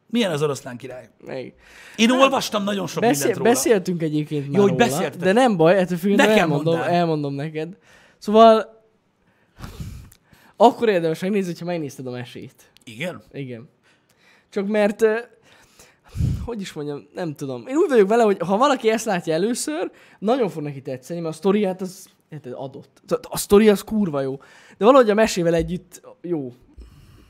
[0.08, 1.10] milyen az oroszlán király?
[1.26, 1.54] Meg.
[1.96, 3.50] Én olvastam nagyon sok Beszél, mindent róla.
[3.50, 5.20] beszéltünk egyébként már Jó, hogy róla, beszéltetek.
[5.20, 6.94] de nem baj, ettől függetlenül Nekem elmondom, mondd el.
[6.96, 7.78] elmondom neked.
[8.18, 8.84] Szóval
[10.56, 12.72] akkor érdemes megnézni, hogyha megnézted a mesét.
[12.84, 13.24] Igen?
[13.32, 13.70] Igen.
[14.54, 15.04] Csak mert,
[16.46, 17.68] hogy is mondjam, nem tudom.
[17.68, 21.34] Én úgy vagyok vele, hogy ha valaki ezt látja először, nagyon fog neki tetszeni, mert
[21.34, 23.02] a sztoriát az érted, adott.
[23.22, 24.38] A sztori az kurva jó.
[24.78, 26.54] De valahogy a mesével együtt jó.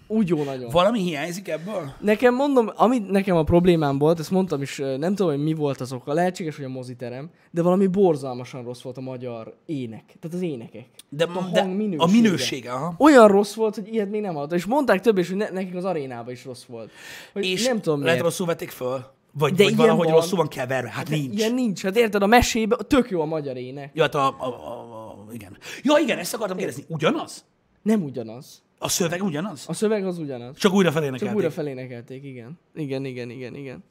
[0.08, 0.70] Úgy jó nagyon.
[0.70, 1.94] Valami hiányzik ebből?
[2.00, 5.82] Nekem mondom, ami nekem a problémám volt, ezt mondtam is, nem tudom, hogy mi volt
[5.82, 10.36] az oka, lehetséges, hogy a moziterem, de valami borzalmasan rossz volt a magyar ének, tehát
[10.36, 10.86] az énekek.
[11.10, 12.04] De, a de hang minősége.
[12.04, 12.94] a minősége, aha.
[12.98, 14.58] Olyan rossz volt, hogy ilyet még nem hallottam.
[14.58, 16.92] És mondták több is, hogy ne, nekik az arénában is rossz volt.
[17.34, 18.24] Hogy És nem tudom lehet miért.
[18.30, 19.04] rosszul vették föl?
[19.32, 20.16] Vagy, De vagy valahogy van.
[20.16, 20.90] rosszul van keverve?
[20.90, 21.38] Hát De nincs.
[21.40, 21.84] Ilyen nincs.
[21.84, 23.92] Hát érted, a mesében tök jó a magyar ének.
[23.94, 25.58] Ja, hát a, a, a, a, igen.
[25.84, 26.84] Ja, igen, ezt akartam kérdezni.
[26.88, 27.44] Ugyanaz?
[27.82, 28.62] Nem ugyanaz.
[28.84, 29.64] A szöveg ugyanaz?
[29.68, 30.58] A szöveg az ugyanaz.
[30.58, 31.36] Csak újra Csak felénekelték.
[31.36, 32.60] újra felénekelték, igen.
[32.76, 33.84] Igen, igen, igen, igen.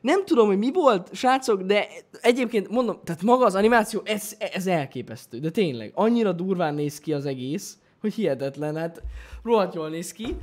[0.00, 1.88] Nem tudom, hogy mi volt, srácok, de
[2.20, 7.12] egyébként mondom, tehát maga az animáció, ez, ez elképesztő, de tényleg, annyira durván néz ki
[7.12, 9.02] az egész, hogy hihetetlen, hát
[9.42, 10.36] rohadt jól néz ki.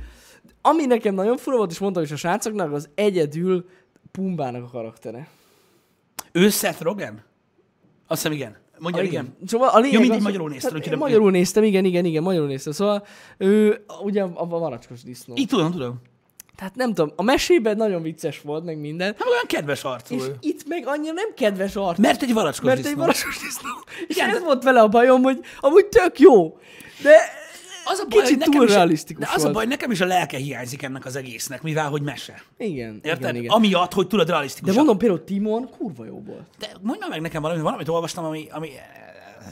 [0.62, 3.68] Ami nekem nagyon fura volt, és mondtam is a srácoknak, az egyedül
[4.10, 5.28] Pumbának a karaktere.
[6.32, 7.24] Ő Seth Rogen?
[8.06, 8.56] Azt hiszem igen.
[8.78, 9.36] Mondja, igen.
[9.46, 12.22] Szóval a lényeg Jó, mindig az, magyarul nézted, tehát úgyhogy Magyarul néztem, igen, igen, igen,
[12.22, 12.72] magyarul néztem.
[12.72, 13.06] Szóval
[13.38, 15.34] ő ugye a, a varacskos disznó.
[15.36, 15.94] Így tudom, tudom.
[16.56, 19.14] Tehát nem tudom, a mesében nagyon vicces volt, meg minden.
[19.18, 20.36] Nem olyan kedves arcú És ő.
[20.40, 21.98] itt meg annyira nem kedves arc.
[21.98, 22.92] Mert egy varacskos mert disznó.
[22.92, 23.70] egy varacskos disznó.
[24.06, 26.58] És ez volt vele a bajom, hogy amúgy tök jó,
[27.02, 27.16] de
[27.88, 29.54] Az a baj, kicsit hogy nekem túl is, realisztikus de az a volt.
[29.54, 32.42] baj, nekem is a lelke hiányzik ennek az egésznek, mivel hogy mese.
[32.58, 33.18] Igen, Érted?
[33.20, 33.50] igen, igen.
[33.50, 34.70] Amiatt, hogy tudod realisztikus.
[34.70, 36.46] De mondom például Timon kurva jó volt.
[36.58, 39.46] De mondj már meg nekem valamit, valamit olvastam, ami, ami eh,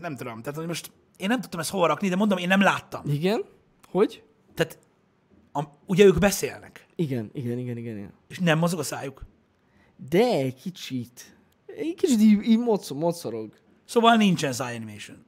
[0.00, 2.60] nem tudom, tehát hogy most én nem tudtam ezt hova rakni, de mondom, én nem
[2.60, 3.02] láttam.
[3.10, 3.44] Igen?
[3.90, 4.22] Hogy?
[4.54, 4.78] Tehát
[5.52, 7.96] a, ugye ők beszélnek, Igen, igen, igen, igen.
[7.96, 8.12] igen.
[8.28, 9.22] és nem mozog a szájuk.
[10.10, 11.36] De kicsit.
[11.66, 13.52] Egy kicsit így, így mocor, mocorog.
[13.84, 15.24] Szóval nincsen száj animation.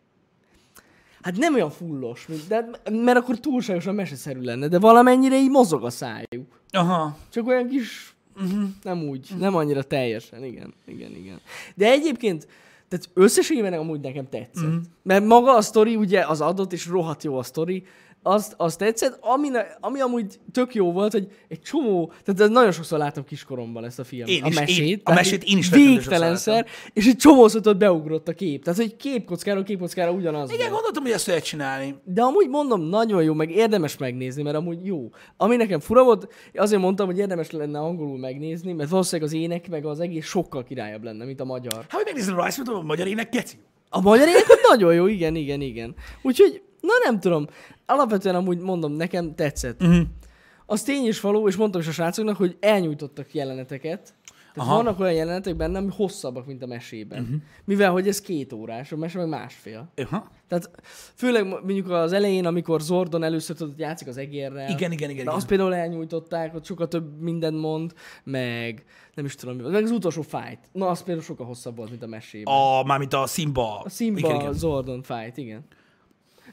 [1.23, 5.85] Hát nem olyan fullos, mint, de, mert akkor túlságosan meseszerű lenne, de valamennyire így mozog
[5.85, 6.61] a szájuk.
[6.71, 7.17] Aha.
[7.29, 8.15] Csak olyan kis...
[8.37, 8.63] Uh-huh.
[8.83, 11.41] Nem úgy, nem annyira teljesen, igen, igen, igen.
[11.75, 12.49] De egyébként,
[12.89, 14.65] tehát összességében amúgy nekem tetszett.
[14.65, 14.83] Uh-huh.
[15.03, 17.85] Mert maga a sztori, ugye az adott, és rohadt jó a sztori,
[18.23, 19.49] azt, azt tetszett, ami,
[19.81, 24.05] ami amúgy tök jó volt, hogy egy csomó, tehát nagyon sokszor láttam kiskoromban ezt a
[24.05, 24.87] film, Én a is, mesét.
[24.89, 28.65] én- a mesét én is Végtelenszer, és egy csomószor ott beugrott a kép.
[28.65, 30.73] Tehát, hogy képkockáról képkockára ugyanaz Igen, volt.
[30.73, 31.95] gondoltam, hogy ezt lehet csinálni.
[32.05, 35.09] De amúgy mondom, nagyon jó, meg érdemes megnézni, mert amúgy jó.
[35.37, 39.69] Ami nekem fura volt, azért mondtam, hogy érdemes lenne angolul megnézni, mert valószínűleg az ének
[39.69, 41.73] meg az egész sokkal királyabb lenne, mint a magyar.
[41.75, 43.57] Hát, hogy megnézed a rajzfilmet, a magyar ének geci.
[43.89, 45.95] A magyar ének nagyon jó, igen, igen, igen.
[46.23, 47.47] Úgyhogy, na nem tudom,
[47.87, 49.83] alapvetően amúgy mondom, nekem tetszett.
[49.83, 50.03] Uh-huh.
[50.67, 54.15] Az tény is való, és mondtam is a srácoknak, hogy elnyújtottak jeleneteket.
[54.55, 54.83] Tehát Aha.
[54.83, 57.23] vannak olyan jelenetek benne, ami hosszabbak, mint a mesében.
[57.23, 57.37] Uh-huh.
[57.65, 59.93] Mivel, hogy ez két órás, a mese meg másfél.
[59.97, 60.31] Aha.
[60.49, 60.71] Tehát
[61.15, 64.71] főleg mondjuk az elején, amikor Zordon először tudod, játszik az egérrel.
[64.71, 65.15] Igen, igen, igen.
[65.15, 65.35] Na, igen.
[65.35, 67.93] azt például elnyújtották, ott sokkal több mindent mond,
[68.25, 69.57] meg nem is tudom.
[69.57, 70.59] Meg az utolsó fight.
[70.73, 72.55] Na, az például sokkal hosszabb volt, mint a mesében.
[72.55, 73.81] A, mármint a Simba.
[73.81, 74.53] a Simba Igen, igen.
[74.53, 75.65] Zordon fight, igen.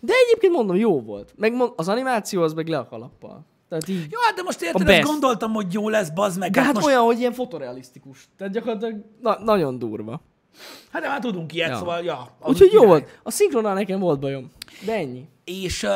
[0.01, 1.33] De egyébként mondom, jó volt.
[1.35, 3.45] Meg mond- az animáció az meg le a kalappal.
[3.69, 4.01] Tehát így.
[4.11, 6.51] Jó, hát de most érted, ezt gondoltam, hogy jó lesz, bazd meg.
[6.51, 8.29] De hát most, olyan, hogy ilyen fotorealisztikus.
[8.37, 10.21] Tehát gyakorlatilag na- nagyon durva.
[10.91, 11.77] hát de már tudunk ilyet, Ja.
[11.77, 12.37] szóval, ja.
[12.45, 13.19] Úgyhogy jó volt.
[13.23, 14.51] A szinkronnal nekem volt bajom.
[14.85, 15.27] De ennyi.
[15.43, 15.91] És uh,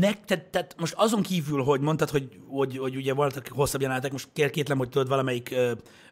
[0.00, 4.28] nek, tehát, most azon kívül, hogy mondtad, hogy, hogy, hogy ugye voltak hosszabb jelenetek, most
[4.32, 5.54] kér, kétlem, hogy tudod valamelyik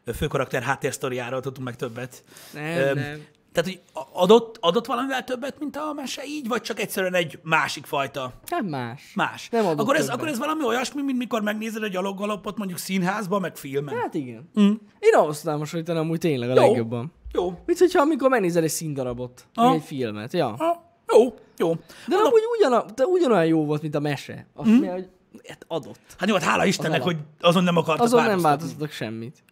[0.05, 2.23] uh, főkarakter háttérsztoriáról tudtunk meg többet.
[2.53, 3.25] Nem, Öm, nem.
[3.53, 3.81] Tehát, hogy
[4.13, 8.33] adott, adott valamivel többet, mint a mese így, vagy csak egyszerűen egy másik fajta?
[8.45, 9.11] Hát más.
[9.15, 9.49] Más.
[9.49, 10.15] Nem adott akkor, ez, többet.
[10.15, 13.95] akkor ez valami olyasmi, mint mikor megnézed a gyaloggalopot mondjuk színházban, meg filmen.
[13.95, 14.49] Hát igen.
[14.59, 14.71] Mm.
[14.99, 16.61] Én ahhoz tudnám hasonlítanám amúgy tényleg a Jó.
[16.61, 17.13] legjobban.
[17.33, 17.53] Jó.
[17.65, 19.73] Mint hogyha amikor megnézel egy színdarabot, Ah.
[19.73, 20.55] egy filmet, ja.
[20.57, 21.73] Ha, jó, jó.
[22.07, 24.47] De amúgy ugyan, de ugyanolyan jó volt, mint a mese.
[24.55, 24.83] Azt mm.
[24.85, 25.09] hogy
[25.47, 25.99] hát adott.
[26.17, 27.13] Hát jó, hát hála Istennek, alap.
[27.13, 28.57] hogy azon nem akartak Azon nem változtatni.
[28.59, 29.43] változtattak semmit.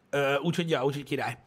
[0.41, 1.37] Úgyhogy, ja, úgyhogy király.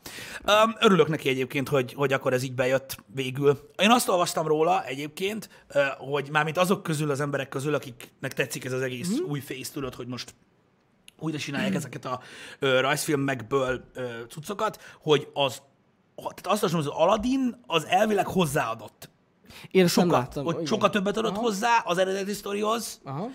[0.80, 3.70] Örülök neki egyébként, hogy, hogy akkor ez így bejött végül.
[3.76, 5.48] Én azt olvastam róla egyébként,
[5.98, 9.28] hogy mármint azok közül, az emberek közül, akiknek tetszik ez az egész mm.
[9.28, 10.34] új face, tudod, hogy most
[11.18, 12.20] újra csinálják ezeket a
[12.58, 15.62] ö, rajzfilmekből ö, cuccokat, hogy az,
[16.16, 19.10] tehát azt mondom, az Aladdin az elvileg hozzáadott.
[19.70, 20.46] Én Sokat, láttam.
[20.46, 20.64] igen.
[20.64, 21.40] sokat többet adott Aha.
[21.40, 23.00] hozzá az eredeti sztorihoz.
[23.04, 23.30] Aha.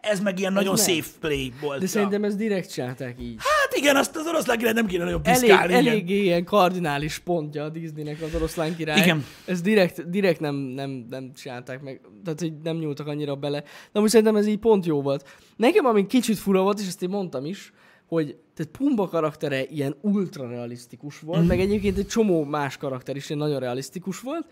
[0.00, 0.84] Ez meg ilyen nagyon nem.
[0.84, 1.80] safe play volt.
[1.80, 3.36] De szerintem ezt direkt csinálták így.
[3.38, 5.72] Hát igen, azt az oroszlán király nem kéne nagyon Elég, piszkálni.
[5.72, 5.86] igen.
[5.86, 9.00] elég ilyen kardinális pontja a Disneynek az oroszlán király.
[9.00, 9.24] Igen.
[9.44, 13.60] Ez direkt, direkt nem, nem, nem csinálták meg, tehát hogy nem nyúltak annyira bele.
[13.60, 15.28] De amúgy szerintem ez így pont jó volt.
[15.56, 17.72] Nekem ami kicsit fura volt, és ezt én mondtam is,
[18.06, 21.46] hogy tehát Pumba karaktere ilyen ultra realisztikus volt, mm.
[21.46, 24.46] meg egyébként egy csomó más karakter is ilyen nagyon realisztikus volt,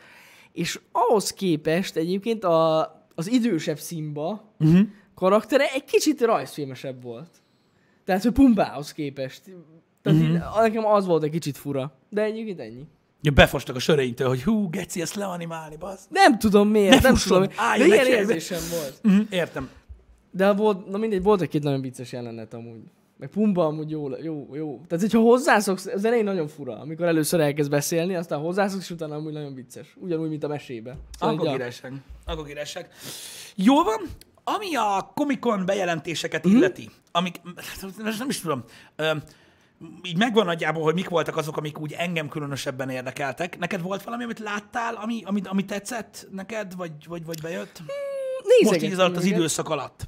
[0.53, 2.81] és ahhoz képest egyébként a,
[3.15, 4.81] az idősebb Simba mm.
[5.15, 7.31] karaktere egy kicsit rajzfilmesebb volt.
[8.05, 9.43] Tehát, hogy Pumbához képest.
[10.03, 10.25] Tehát mm.
[10.25, 11.93] így, nekem az volt egy kicsit fura.
[12.09, 12.87] De egyébként ennyi.
[13.23, 16.07] Ja, befostak a söreinktől, hogy hú, geci, ezt leanimálni, basz.
[16.09, 17.57] Nem tudom miért, Ne nem fusson, tudom.
[17.57, 19.01] De álljon ilyen érzésem volt.
[19.09, 19.69] Mm, értem.
[20.31, 22.83] De volt, na mindegy, volt egy-két nagyon vicces jelenet amúgy.
[23.21, 24.81] Meg Pumba amúgy jó, jó, jó.
[24.89, 29.15] Tehát, hogyha hozzászoksz, az elején nagyon fura, amikor először elkezd beszélni, aztán hozzászoksz, és utána
[29.15, 29.95] amúgy nagyon vicces.
[29.97, 30.97] Ugyanúgy, mint a mesébe.
[31.19, 31.35] Szóval
[32.27, 32.89] Akkor királyság.
[33.55, 34.01] Jó van.
[34.45, 36.57] Ami a Comic-Con bejelentéseket Mhm.
[36.57, 37.41] illeti, amik,
[38.05, 38.65] most nem is tudom,
[38.97, 39.11] ö,
[40.03, 43.59] így megvan nagyjából, hogy mik voltak azok, amik úgy engem különösebben érdekeltek.
[43.59, 47.83] Neked volt valami, amit láttál, ami, ami, ami tetszett neked, vagy, vagy, vagy bejött?
[47.83, 49.39] Most Nézegettem így az őket.
[49.39, 50.07] időszak alatt.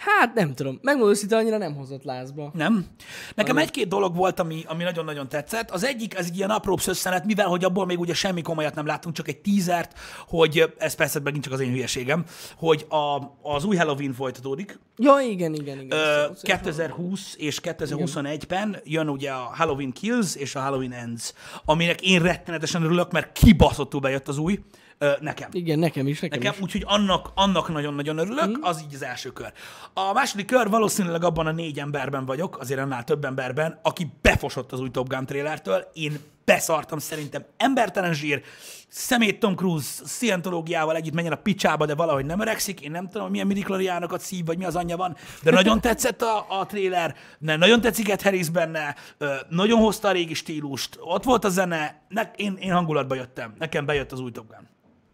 [0.00, 0.78] Hát nem tudom.
[0.82, 2.50] Megmondom őszintén, annyira nem hozott lázba.
[2.54, 2.86] Nem?
[3.34, 5.70] Nekem egy-két dolog volt, ami, ami nagyon-nagyon tetszett.
[5.70, 8.86] Az egyik, ez egy ilyen apróbb szösszenet, mivel hogy abból még ugye semmi komolyat nem
[8.86, 9.98] láttunk, csak egy tízert,
[10.28, 12.24] hogy ez persze megint csak az én hülyeségem,
[12.56, 14.78] hogy a, az új Halloween folytatódik.
[14.96, 15.98] Ja, igen, igen, igen.
[15.98, 21.32] Ö, Szóval- 2020 és 2021-ben jön ugye a Halloween Kills és a Halloween Ends,
[21.64, 24.58] aminek én rettenetesen örülök, mert kibaszottul bejött az új,
[25.02, 25.48] ö, nekem.
[25.52, 26.60] Igen, nekem is, nekem, Nekem, is.
[26.60, 28.62] úgyhogy annak, annak nagyon-nagyon örülök, mm.
[28.62, 29.52] az így az első kör.
[29.94, 34.72] A második kör valószínűleg abban a négy emberben vagyok, azért annál több emberben, aki befosott
[34.72, 35.90] az új Top Gun trailertől.
[35.92, 38.42] Én beszartam szerintem embertelen zsír,
[38.88, 42.80] szemét Tom Cruise szientológiával együtt menjen a picsába, de valahogy nem öregszik.
[42.80, 46.22] Én nem tudom, hogy milyen midikloriánokat szív, vagy mi az anyja van, de nagyon tetszett
[46.22, 50.98] a, a trailer, ne, nagyon tetszik Ed Harris benne, ö, nagyon hozta a régi stílust,
[51.00, 54.68] ott volt a zene, ne, én, én hangulatba jöttem, nekem bejött az új Top Gun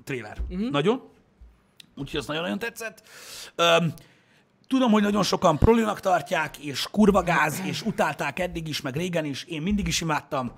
[0.07, 0.39] trailer.
[0.49, 0.71] Uh-huh.
[0.71, 1.03] Nagyon.
[1.97, 3.03] Úgyhogy az nagyon-nagyon tetszett.
[3.55, 3.93] Öm,
[4.67, 9.25] tudom, hogy nagyon sokan prolinak tartják, és kurva gáz, és utálták eddig is, meg régen
[9.25, 9.45] is.
[9.45, 10.53] Én mindig is imádtam.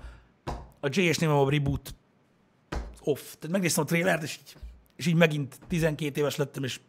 [0.79, 1.17] A J.S.
[1.17, 1.95] Nimamov reboot
[2.99, 3.21] off.
[3.21, 4.55] Tehát megnéztem a trailert, és így,
[4.95, 6.79] és így megint 12 éves lettem, és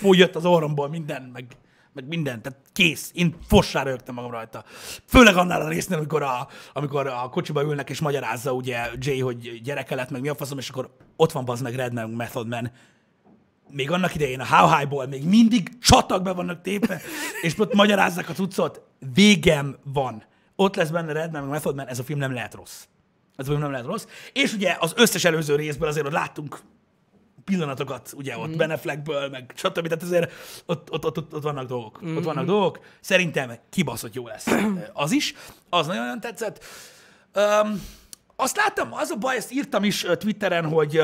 [0.00, 1.46] fújjött az orromból minden, meg,
[1.94, 2.42] meg minden.
[2.42, 3.10] Tehát kész.
[3.14, 4.64] Én fossára rögtem magam rajta.
[5.06, 9.60] Főleg annál a résznél, amikor a, amikor a kocsiba ülnek, és magyarázza ugye Jay, hogy
[9.62, 12.70] gyereke lett, meg mi a faszom, és akkor ott van bazd meg Redman, Method Man.
[13.70, 17.00] Még annak idején a How High-ból még mindig csatak be vannak tépve,
[17.42, 18.82] és ott magyarázzák a cuccot.
[19.12, 20.24] Végem van.
[20.56, 22.84] Ott lesz benne Redman, meg Method Man, ez a film nem lehet rossz.
[23.36, 24.06] Ez a film nem lehet rossz.
[24.32, 26.60] És ugye az összes előző részből azért ott láttunk
[27.44, 28.56] pillanatokat, ugye ott mm.
[28.56, 29.82] Ben Affleckből, meg stb.
[29.82, 30.32] Tehát azért
[30.66, 32.04] ott, ott, ott, ott, ott vannak dolgok.
[32.04, 32.16] Mm.
[32.16, 32.80] Ott vannak dolgok.
[33.00, 34.46] Szerintem kibaszott jó lesz
[34.92, 35.34] az is.
[35.70, 36.64] Az nagyon tetszett.
[37.34, 37.82] Um,
[38.36, 41.02] azt láttam, az a baj, ezt írtam is Twitteren, hogy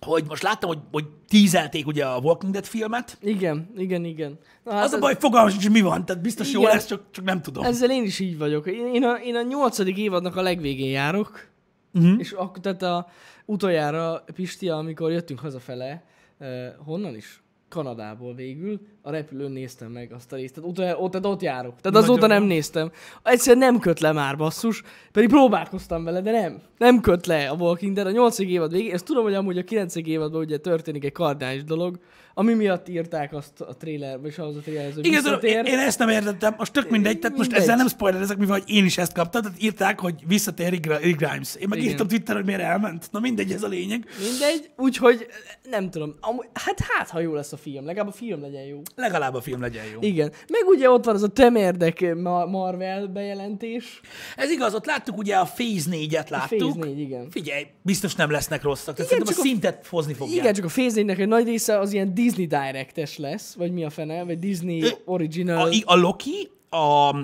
[0.00, 3.18] hogy most láttam, hogy, hogy tízelték ugye a Walking Dead filmet.
[3.20, 4.38] Igen, igen, igen.
[4.64, 6.72] Na, hát Az a baj, fogalmam sincs, mi van, tehát biztos jó Igen.
[6.72, 7.64] lesz, csak, csak nem tudom.
[7.64, 8.66] Ezzel én is így vagyok.
[8.66, 11.47] Én, én, a, én a nyolcadik évadnak a legvégén járok, Mhm.
[11.94, 12.18] Uh-huh.
[12.18, 13.08] és akkor, tehát a,
[13.44, 16.04] utoljára, Pisti, amikor jöttünk hazafele,
[16.38, 17.42] eh, honnan is?
[17.68, 20.54] Kanadából végül, a repülőn néztem meg azt a részt.
[20.54, 21.74] Tehát utoljára, ott, tehát ott járok.
[21.80, 22.90] Tehát Nagyon azóta nem néztem.
[23.22, 24.82] Egyszerűen nem köt le már, basszus.
[25.12, 26.62] Pedig próbálkoztam vele, de nem.
[26.78, 28.06] Nem köt le a Walking Dead.
[28.06, 28.38] A 8.
[28.38, 29.94] évad végén, ezt tudom, hogy amúgy a 9.
[29.96, 31.98] évadban ugye történik egy kardinális dolog,
[32.38, 35.98] ami miatt írták azt a trailerbe, és ahhoz a trailerhez, hogy Igen, én, én ezt
[35.98, 37.68] nem értettem, most tök mindegy, tehát most Mindegy.
[37.68, 41.18] ezzel nem spoilerezek, mivel hogy én is ezt kaptam, tehát írták, hogy visszatér Rick, Rick
[41.18, 41.56] Grimes.
[41.56, 41.90] Én meg Igen.
[41.90, 43.08] írtam Twitteren, hogy miért elment.
[43.10, 44.06] Na mindegy, ez a lényeg.
[44.30, 45.26] Mindegy, úgyhogy
[45.70, 46.14] nem tudom.
[46.20, 48.82] Amúgy, hát hát, ha jó lesz a film, legalább a film legyen jó.
[48.98, 49.98] Legalább a film legyen jó.
[50.00, 50.32] Igen.
[50.48, 54.00] Meg ugye ott van az a temerdek Ma- Marvel bejelentés.
[54.36, 56.58] Ez igaz, ott láttuk ugye a Phase 4-et láttuk.
[56.72, 57.30] Phase 4, igen.
[57.30, 58.94] Figyelj, biztos nem lesznek rosszak.
[58.96, 60.36] Tehát Igen, a csak a- szintet hozni fogják.
[60.38, 63.84] Igen, csak a Phase 4-nek egy nagy része az ilyen Disney Directes lesz, vagy mi
[63.84, 65.68] a fene, vagy Disney Ö, Original.
[65.68, 67.16] A, a Loki, a,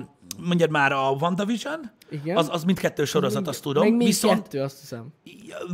[0.47, 2.37] mondjad már a WandaVision, Igen.
[2.37, 3.95] az, az mindkettő sorozat, azt tudom.
[3.95, 5.07] Még Viszont kettő, azt hiszem.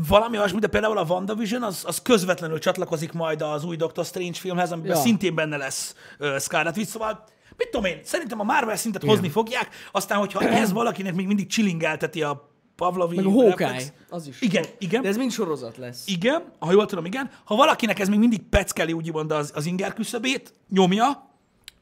[0.08, 4.38] valami olyasmi, de például a WandaVision az, az közvetlenül csatlakozik majd az új Doctor Strange
[4.38, 5.02] filmhez, amiben ja.
[5.02, 7.24] Szintén benne lesz uh, Scarlet Witch, szóval
[7.58, 11.48] mit tudom én, szerintem a Marvel szintet hozni fogják, aztán, hogyha ez valakinek még mindig
[11.48, 14.42] chillingelteti a Pavlovi Meg a Hawkeye, reflex- az is.
[14.42, 15.02] Igen, igen.
[15.02, 16.04] De ez mind sorozat lesz.
[16.08, 17.30] Igen, ha jól tudom, igen.
[17.44, 21.30] Ha valakinek ez még mindig peckeli úgymond az, az inger küszöbét, nyomja.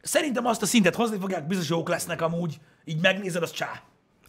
[0.01, 2.57] Szerintem azt a szintet hozni fogják, biztos jók lesznek amúgy.
[2.85, 3.81] Így megnézed, az csá.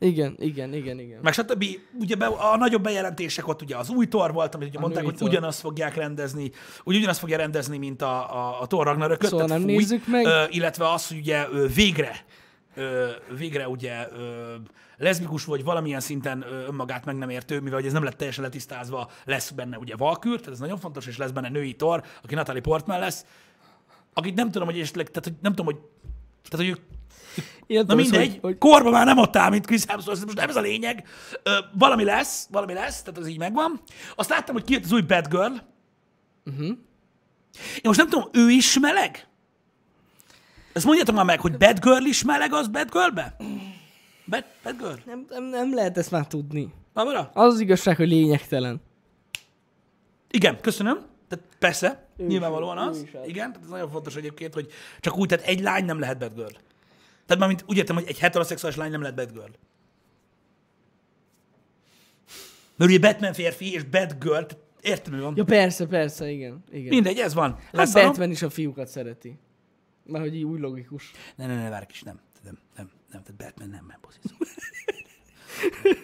[0.02, 1.18] Igen, igen, igen, igen.
[1.22, 1.64] Meg stb.
[2.00, 5.04] Ugye be, a nagyobb bejelentések ott ugye az új Thor volt, amit ugye A mondták,
[5.04, 5.28] hogy Thor.
[5.28, 6.50] ugyanazt fogják rendezni,
[6.84, 9.28] úgy ugyanazt fogja rendezni, mint a, a, a Thor Ragnarököt.
[9.28, 10.24] Szóval nem nézzük meg.
[10.26, 12.24] Ö, illetve az, hogy ugye ö, végre,
[12.74, 14.54] ö, végre ugye ö,
[14.96, 19.50] leszbikus vagy valamilyen szinten önmagát meg nem értő, mivel ez nem lett teljesen letisztázva, lesz
[19.50, 22.98] benne ugye Valkür, tehát ez nagyon fontos, és lesz benne női Thor, aki Natalie Portman
[22.98, 23.24] lesz,
[24.12, 25.76] akit nem tudom, hogy esetleg, tehát hogy nem tudom, hogy
[26.48, 26.98] tehát, hogy ők
[27.66, 30.48] Ilyen Na mindegy, Hogy, hogy korban már nem ott áll, mint Chris Hemsworth, most nem
[30.48, 31.08] ez a lényeg.
[31.42, 33.80] Ö, valami lesz, valami lesz, tehát az így megvan.
[34.16, 35.54] Azt láttam, hogy kijött az új Batgirl.
[36.44, 36.66] Uh-huh.
[37.74, 39.26] Én most nem tudom, ő is meleg?
[40.72, 43.36] Ezt mondjátok már meg, hogy Batgirl is meleg az Batgirlbe?
[44.26, 44.94] Bad, Batgirl?
[45.06, 46.72] nem, nem, nem lehet ezt már tudni.
[46.94, 47.30] Barbara?
[47.34, 48.80] Az az igazság, hogy lényegtelen.
[50.30, 50.98] Igen, köszönöm.
[51.28, 53.02] Tehát persze, Ő nyilvánvalóan is- az.
[53.02, 53.28] is az.
[53.28, 54.66] Igen, tehát ez nagyon fontos egyébként, hogy
[55.00, 56.54] csak úgy, tehát egy lány nem lehet Batgirl.
[57.30, 59.50] Tehát már úgy értem, hogy egy heteroszexuális lány nem lehet Batgirl.
[62.76, 64.46] Mert ugye Batman férfi és Batgirl,
[64.80, 65.32] értem, mi van.
[65.36, 66.64] Ja persze, persze, igen.
[66.70, 66.88] igen.
[66.88, 67.58] Mindegy, ez van.
[67.72, 69.38] Hát Batman is a fiúkat szereti.
[70.04, 71.10] Mert hogy így új logikus.
[71.36, 72.20] Ne, ne, ne, várj kis, nem.
[72.44, 74.44] Nem, nem, nem, tehát Batman nem, nem bosszú.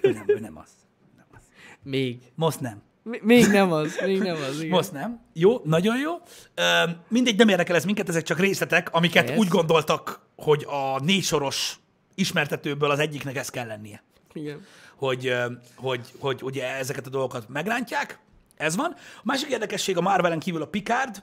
[0.02, 0.70] ő nem, ő nem az.
[1.16, 1.42] Nem az.
[1.82, 2.18] Még.
[2.34, 2.82] Most nem.
[3.02, 4.68] Még nem az, még nem az, igen.
[4.68, 5.20] Most nem.
[5.32, 6.12] Jó, nagyon jó.
[6.54, 9.40] Ö, mindegy, nem érdekel ez minket, ezek csak részletek, amiket Persze.
[9.40, 11.78] úgy gondoltak, hogy a négy soros
[12.14, 14.02] ismertetőből az egyiknek ez kell lennie.
[14.32, 14.66] Igen.
[14.96, 15.34] hogy,
[15.74, 18.18] hogy, hogy ugye ezeket a dolgokat megrántják.
[18.56, 18.94] Ez van.
[19.16, 21.22] A másik érdekesség a Marvelen kívül a Picard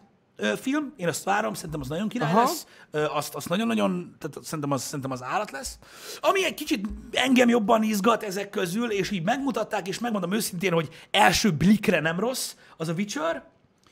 [0.61, 0.93] film.
[0.97, 2.39] Én azt várom, szerintem az nagyon király Aha.
[2.41, 2.65] lesz.
[2.91, 5.77] Azt, azt nagyon-nagyon, tehát szerintem az, szerintem az állat lesz.
[6.19, 10.89] Ami egy kicsit engem jobban izgat ezek közül, és így megmutatták, és megmondom őszintén, hogy
[11.11, 13.43] első blikre nem rossz, az a Witcher.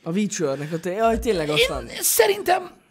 [0.02, 1.86] A Witchernek, a té- jaj, tényleg aztán.
[1.86, 2.81] Én szerintem te- te-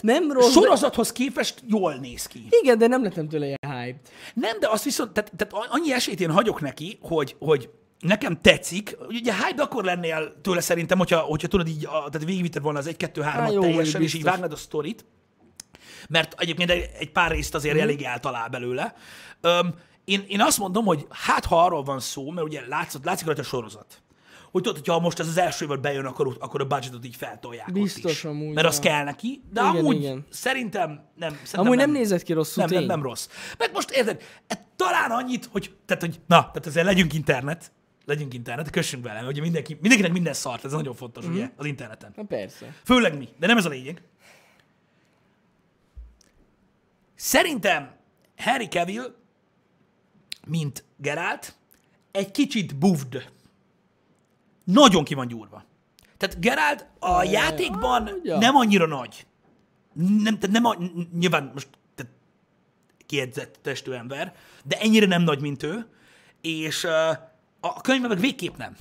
[0.00, 2.46] Nem rossz, sorozathoz képest jól néz ki.
[2.62, 4.00] Igen, de nem lettem tőle ilyen hyped.
[4.34, 7.70] Nem, de azt viszont, tehát, tehát annyi esélyt én hagyok neki, hogy, hogy
[8.00, 8.96] nekem tetszik.
[9.08, 12.86] Ugye hype akkor lennél tőle szerintem, hogyha, hogyha tudod így, a, tehát végigvitted volna az
[12.86, 15.04] 1 2 3 Há, jó, teljesen, mondjuk és így vágnád a sztorit.
[16.08, 17.80] Mert egyébként egy, egy pár részt azért mm.
[17.80, 18.94] elég eltalál belőle.
[19.40, 19.74] Öm,
[20.04, 23.40] én, én azt mondom, hogy hát ha arról van szó, mert ugye látszott, látszik rajta
[23.40, 24.02] a sorozat,
[24.50, 27.72] hogy tudod, hogyha most ez az első évad bejön, akkor, akkor a budgetot így feltolják
[27.72, 28.24] Biztos is.
[28.24, 30.26] amúgy, Mert az kell neki, de Igen, amúgy igen.
[30.30, 31.30] szerintem nem.
[31.30, 33.28] Szerintem Amúgy nem nézett ki rosszul, nem, nem, nem rossz.
[33.58, 37.72] Meg most érted, e, talán annyit, hogy, tehát, hogy na, tehát azért legyünk internet,
[38.04, 41.32] legyünk internet, kössünk bele, mert ugye mindenki, mindenkinek minden szart, ez nagyon fontos, mm.
[41.32, 42.12] ugye, az interneten.
[42.16, 42.74] Na persze.
[42.84, 44.02] Főleg mi, de nem ez a lényeg.
[47.14, 47.94] Szerintem
[48.36, 49.14] Harry Cavill,
[50.46, 51.54] mint Geralt,
[52.10, 53.32] egy kicsit buffd.
[54.64, 55.64] Nagyon ki van gyúrva.
[56.16, 58.38] Tehát Geralt a játékban ugye?
[58.38, 59.26] nem annyira nagy.
[59.92, 60.76] Nem, tehát nem a,
[61.18, 62.12] nyilván most tehát
[63.06, 64.34] kiedzett testű ember,
[64.64, 65.86] de ennyire nem nagy, mint ő,
[66.40, 66.84] és
[67.60, 68.76] a könyvben meg végképp nem.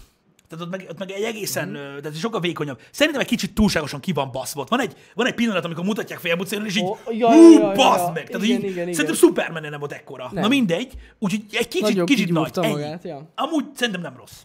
[0.49, 1.73] Tehát ott meg, ott meg egy egészen, mm.
[1.73, 2.79] tehát sokkal vékonyabb.
[2.91, 4.65] Szerintem egy kicsit túlságosan ki van baszva.
[4.69, 7.59] Van egy, van egy pillanat, amikor mutatják félbucéron, és így, Ó, oh, ja, hú, ja,
[7.59, 8.11] ja, baszd ja.
[8.13, 8.27] meg!
[8.27, 8.93] Tehát Igen, így, igen, igen.
[8.93, 10.29] szerintem Superman nem volt ekkora.
[10.31, 10.43] Nem.
[10.43, 12.55] Na mindegy, úgyhogy egy kicsit, Nagyon kicsit nagy.
[12.55, 13.31] magát, ja.
[13.35, 14.41] Amúgy szerintem nem rossz.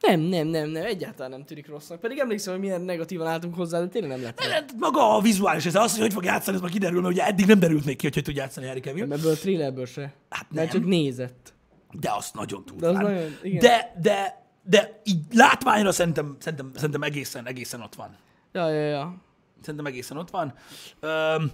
[0.00, 2.00] Nem, nem, nem, nem, egyáltalán nem tűnik rossznak.
[2.00, 4.40] Pedig emlékszem, hogy milyen negatívan álltunk hozzá, de tényleg nem lett.
[4.40, 7.26] Hát Maga a vizuális, ez az, hogy hogy fog játszani, ez már kiderül, mert ugye
[7.26, 9.06] eddig nem derült még ki, hogy hogy tud játszani Harry Cavill.
[9.06, 10.12] Nem ebből a thrillerből se.
[10.28, 10.80] Hát Mert nem.
[10.80, 11.52] csak nézett.
[11.92, 12.78] De azt nagyon túl.
[12.78, 13.58] De az nagyon- igen.
[13.60, 18.16] de, de, de így látványra szerintem, szerintem, szerintem egészen, egészen ott van.
[18.52, 19.14] Ja, ja, ja.
[19.60, 20.54] Szerintem egészen ott van.
[21.00, 21.50] Öm,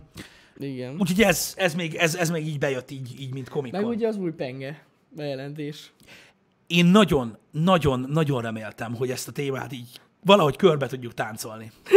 [0.56, 0.96] Igen.
[1.00, 3.80] úgyhogy ez, ez, még, ez, ez még így bejött, így, így mint komikon.
[3.80, 5.92] Meg ugye az új penge bejelentés.
[6.66, 11.72] Én nagyon, nagyon, nagyon reméltem, hogy ezt a témát így valahogy körbe tudjuk táncolni.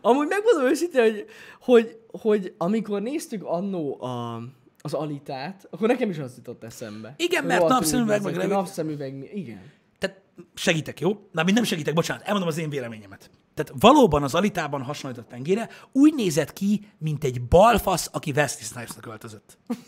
[0.00, 1.26] Amúgy megmondom őszintén, hogy,
[1.60, 4.42] hogy, hogy amikor néztük annó a,
[4.78, 7.14] az Alitát, akkor nekem is az jutott eszembe.
[7.16, 9.62] Igen, mert napszemüveg, meg remé- Napszemüveg, igen.
[9.98, 10.20] Tehát
[10.54, 11.28] segítek, jó?
[11.32, 13.30] Na, mi nem segítek, bocsánat, elmondom az én véleményemet.
[13.54, 19.06] Tehát valóban az Alitában hasonlított pengére úgy nézett ki, mint egy balfasz, aki Wesley Snipesnak
[19.06, 19.58] öltözött.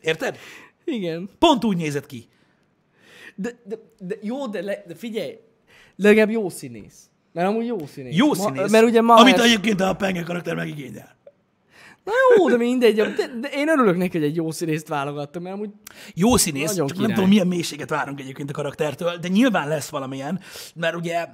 [0.00, 0.38] Érted?
[0.90, 1.28] Igen.
[1.38, 2.28] Pont úgy nézett ki.
[3.34, 5.38] De, de, de jó, de, le, de figyelj,
[5.96, 7.10] legalább jó színész.
[7.32, 8.16] Mert amúgy jó színész.
[8.16, 11.18] Jó Ma- színész, Mert ugye ma amit egyébként a penge karakter megigényel.
[12.04, 12.96] Na jó, de mindegy.
[12.96, 15.70] De, de én örülök neki, hogy egy jó színészt válogattam, mert amúgy
[16.14, 20.40] Jó színész, csak nem tudom, milyen mélységet várunk egyébként a karaktertől, de nyilván lesz valamilyen,
[20.74, 21.26] mert ugye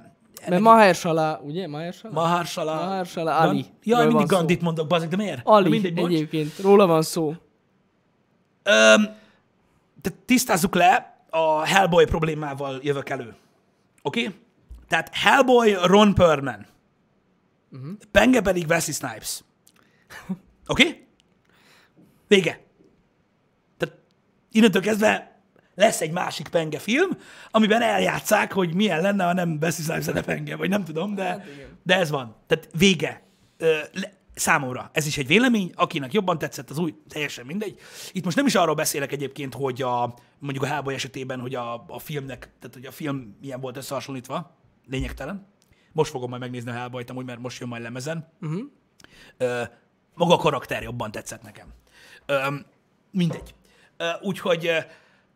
[0.47, 1.67] mert Mahershala, ugye?
[1.67, 2.13] Mahershala?
[2.13, 2.85] Mahershala...
[2.85, 3.65] Mahershala Ali.
[3.83, 4.35] Ja, Ről mindig van szó.
[4.37, 5.41] Gandit mondok, bazzik, de miért?
[5.43, 6.11] Ali, de mindegy, bocs.
[6.11, 6.59] egyébként.
[6.59, 7.33] Róla van szó.
[8.63, 9.07] Öm,
[10.07, 13.35] tehát tisztázzuk le, a Hellboy problémával jövök elő.
[14.01, 14.25] Oké?
[14.25, 14.39] Okay?
[14.87, 16.65] Tehát Hellboy Ron Perlman.
[17.71, 17.91] Uh-huh.
[18.11, 19.43] Penge pedig Wesley Snipes.
[20.67, 20.83] Oké?
[20.83, 21.07] Okay?
[22.27, 22.59] Vége.
[23.77, 23.95] Tehát
[24.51, 25.41] innentől kezdve
[25.75, 27.09] lesz egy másik Penge film,
[27.51, 31.23] amiben eljátszák, hogy milyen lenne, ha nem Wesley Snipes lenne Penge, vagy nem tudom, de,
[31.23, 31.45] Hát
[31.83, 32.35] de ez van.
[32.47, 33.21] Tehát vége.
[33.57, 34.89] Ö, le, számomra.
[34.93, 37.79] Ez is egy vélemény, akinek jobban tetszett, az új, teljesen mindegy.
[38.11, 41.85] Itt most nem is arról beszélek egyébként, hogy a, mondjuk a Hellboy esetében, hogy a,
[41.87, 45.47] a filmnek, tehát hogy a film milyen volt összehasonlítva, lényegtelen.
[45.91, 48.31] Most fogom majd megnézni a Hellboyt, amúgy, mert most jön majd lemezen.
[48.41, 48.61] Uh-huh.
[49.37, 49.63] Ö,
[50.13, 51.67] maga a karakter jobban tetszett nekem.
[52.25, 52.55] Ö,
[53.11, 53.53] mindegy.
[53.97, 54.69] Ö, úgyhogy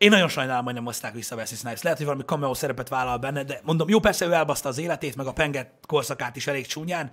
[0.02, 1.82] én nagyon sajnálom, hogy nem hozták vissza Wesley Snipes.
[1.82, 5.16] Lehet, hogy valami cameo szerepet vállal benne, de mondom, jó, persze ő elbaszta az életét,
[5.16, 7.10] meg a penget korszakát is elég csúnyán,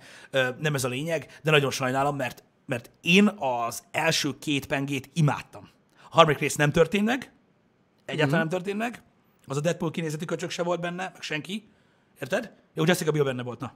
[0.58, 5.68] nem ez a lényeg, de nagyon sajnálom, mert, mert én az első két pengét imádtam.
[6.10, 7.32] A harmadik rész nem történt meg,
[8.04, 9.02] egyáltalán nem történt meg,
[9.46, 11.68] az a Deadpool kinézetű köcsök se volt benne, meg senki,
[12.20, 12.52] érted?
[12.74, 13.72] Jó, Jessica Biel benne volt, na.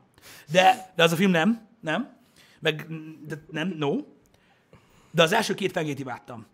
[0.51, 2.17] De, de az a film nem, nem,
[2.61, 2.87] meg
[3.27, 3.97] de nem, no.
[5.11, 6.47] De az első két pengét imádtam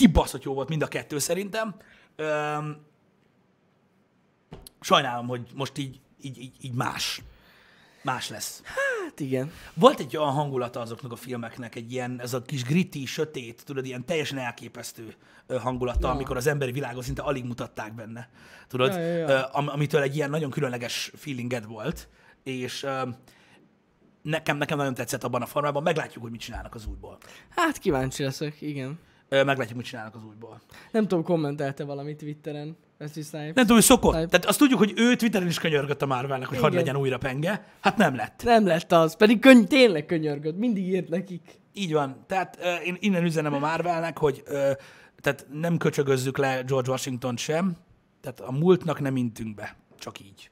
[0.00, 1.74] kibaszott jó volt mind a kettő szerintem.
[2.16, 2.76] Öm,
[4.80, 7.22] sajnálom, hogy most így, így, így, így más.
[8.02, 8.62] Más lesz.
[8.64, 9.52] Hát igen.
[9.74, 13.86] Volt egy olyan hangulata azoknak a filmeknek, egy ilyen, ez a kis gritty, sötét, tudod,
[13.86, 15.14] ilyen teljesen elképesztő
[15.58, 16.14] hangulata, ja.
[16.14, 18.28] amikor az emberi világot szinte alig mutatták benne.
[18.68, 19.46] Tudod, Ja, ja, ja.
[19.46, 22.08] Am- amitől egy ilyen nagyon különleges feelinged volt,
[22.42, 22.86] és
[24.22, 27.18] nekem, nekem nagyon tetszett abban a formában, meglátjuk, hogy mit csinálnak az újból.
[27.48, 28.98] Hát kíváncsi leszek, igen.
[29.30, 30.60] Meglátjuk, mit csinálnak az újból.
[30.90, 32.76] Nem tudom, kommentelte valamit Twitteren.
[32.98, 33.44] Ezt is Snipe.
[33.44, 34.12] Nem tudom, hogy szokott.
[34.12, 34.28] Nem.
[34.28, 37.66] Tehát azt tudjuk, hogy ő Twitteren is könyörgött a Marvelnek, hogy hadd legyen újra penge.
[37.80, 38.42] Hát nem lett.
[38.44, 41.58] Nem lett az, pedig könny- tényleg könyörgött, mindig írt nekik.
[41.72, 42.24] Így van.
[42.26, 44.70] Tehát ö, én innen üzenem a Marvelnek, hogy ö,
[45.20, 47.76] tehát nem köcsögözzük le George Washington sem,
[48.20, 49.76] tehát a múltnak nem intünk be.
[49.98, 50.50] Csak így.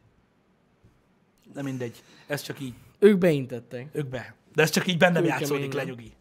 [1.54, 2.02] Nem mindegy.
[2.26, 2.74] Ez csak így.
[2.98, 3.88] Ők beintettek.
[3.92, 4.34] Ők be.
[4.54, 5.86] De ez csak így bennem Ő játszódik kemény.
[5.86, 6.12] le, nyugi.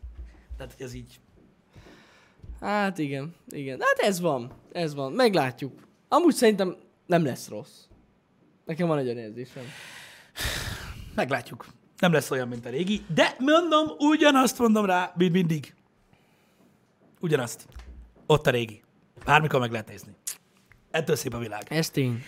[0.57, 1.19] Tehát, hogy ez így.
[2.61, 3.79] Hát igen, igen.
[3.79, 5.11] Hát ez van, ez van.
[5.11, 5.87] Meglátjuk.
[6.07, 7.83] Amúgy szerintem nem lesz rossz.
[8.65, 9.63] Nekem van egy olyan érzésem.
[11.15, 11.65] Meglátjuk.
[11.99, 15.73] Nem lesz olyan, mint a régi, de mondom, ugyanazt mondom rá, mint mindig.
[17.19, 17.67] Ugyanazt.
[18.25, 18.81] Ott a régi.
[19.25, 20.15] Bármikor meg lehet nézni.
[20.91, 21.63] Ettől szép a világ.
[21.69, 22.23] Ez tény.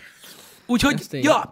[0.69, 1.47] Úgyhogy, ja,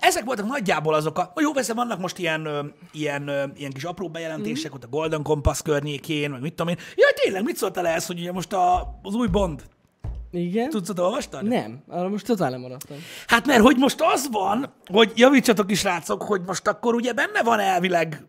[0.00, 4.70] ezek voltak nagyjából azok a, jó, persze vannak most ilyen, ilyen, ilyen kis apró bejelentések,
[4.70, 4.74] Mhm.
[4.76, 6.78] ott a Golden Compass környékén, meg mit tudom én.
[6.94, 9.62] Ja, tényleg, mit szóltál ehhez, hogy ugye most a, az új Bond,
[10.30, 10.70] Igen?
[10.70, 11.42] tudsz, olvastad?
[11.44, 12.96] Nem, arra most totál nem maradtam.
[13.26, 17.42] Hát mert hogy most az van, hogy javítsatok is látszok, hogy most akkor ugye benne
[17.42, 18.26] van elvileg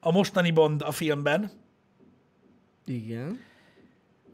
[0.00, 1.50] a mostani Bond a filmben,
[2.86, 3.40] Igen.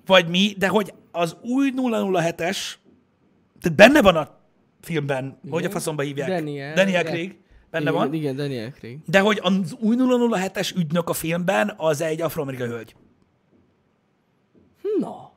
[0.07, 2.57] vagy mi, de hogy az új 007-es,
[3.61, 4.36] tehát benne van a
[4.87, 6.28] filmben, hogy a faszomba hívják?
[6.28, 6.74] Daniel.
[6.74, 7.39] Daniel Craig.
[7.70, 8.14] Benne igen, van.
[8.14, 8.99] Igen, Daniel Craig.
[9.07, 12.95] De hogy az új 007-es ügynök a filmben az egy afroamerikai hölgy.
[14.99, 15.32] Na.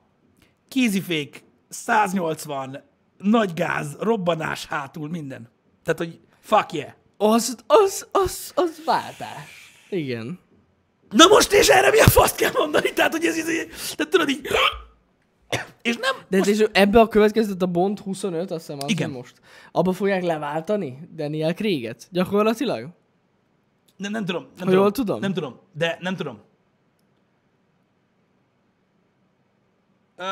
[0.68, 2.84] Kézifék, 180,
[3.18, 5.50] nagy gáz, robbanás hátul, minden.
[5.84, 6.92] Tehát, hogy fuck yeah.
[7.18, 9.74] Az, az, az, az váltás.
[9.90, 10.40] Igen.
[11.10, 12.94] Na most és erre mi a faszt kell mondani?
[12.94, 14.48] Tehát, hogy ez, ez, ez tehát tudod így...
[15.82, 16.16] És nem...
[16.30, 16.50] De most...
[16.50, 19.10] és ebbe a következőt a Bond 25, azt hiszem, az Igen.
[19.10, 19.34] most.
[19.72, 22.08] Abba fogják leváltani Daniel Craig-et?
[22.12, 22.88] Gyakorlatilag?
[23.98, 24.42] Nem, nem tudom.
[24.42, 24.80] Nem Ha tudom.
[24.80, 25.20] jól tudom.
[25.20, 26.40] Nem tudom, de nem tudom.
[30.16, 30.24] Ö,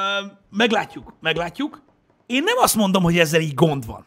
[0.49, 1.82] meglátjuk, meglátjuk.
[2.26, 4.05] Én nem azt mondom, hogy ezzel így gond van.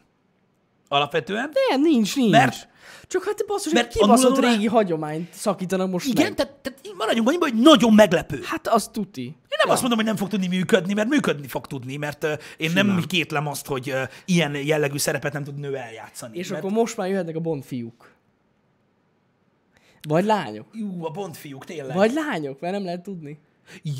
[0.88, 1.50] Alapvetően.
[1.68, 2.30] Nem, nincs, nincs.
[2.30, 2.68] Mert-
[3.06, 6.34] Csak hát basszus, mert mert kibaszott nulla- régi hagyományt szakítanak most Igen, meg.
[6.34, 8.40] tehát, tehát maradjunk annyiban, hogy nagyon meglepő.
[8.44, 9.22] Hát az tuti.
[9.22, 12.32] Én nem azt mondom, hogy nem fog tudni működni, mert működni fog tudni, mert uh,
[12.56, 16.38] én nem kétlem azt, hogy uh, ilyen jellegű szerepet nem tud nő eljátszani.
[16.38, 16.62] És mert...
[16.64, 18.10] akkor most már jöhetnek a Bond fiúk.
[20.08, 20.66] Vagy lányok.
[20.72, 21.96] Jú, a Bond fiúk, tényleg.
[21.96, 23.38] Vagy lányok, mert nem lehet tudni.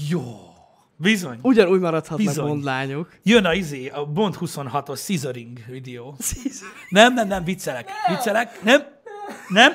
[0.08, 0.54] Jó.
[1.00, 1.38] Bizony.
[1.42, 2.46] Ugyanúgy maradhatnak Bizony.
[2.46, 3.08] Bond lányok.
[3.22, 6.16] Jön a izé, a Bond 26-os scissoring videó.
[6.88, 7.90] Nem, nem, nem, viccelek.
[8.08, 8.62] Viccelek.
[8.62, 8.82] Nem.
[9.48, 9.72] Nem.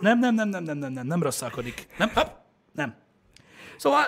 [0.00, 1.86] Nem, nem, nem, nem, nem, nem, nem, nem rosszalkodik.
[1.98, 2.28] Nem, hopp,
[2.72, 2.94] nem.
[3.76, 4.06] Szóval,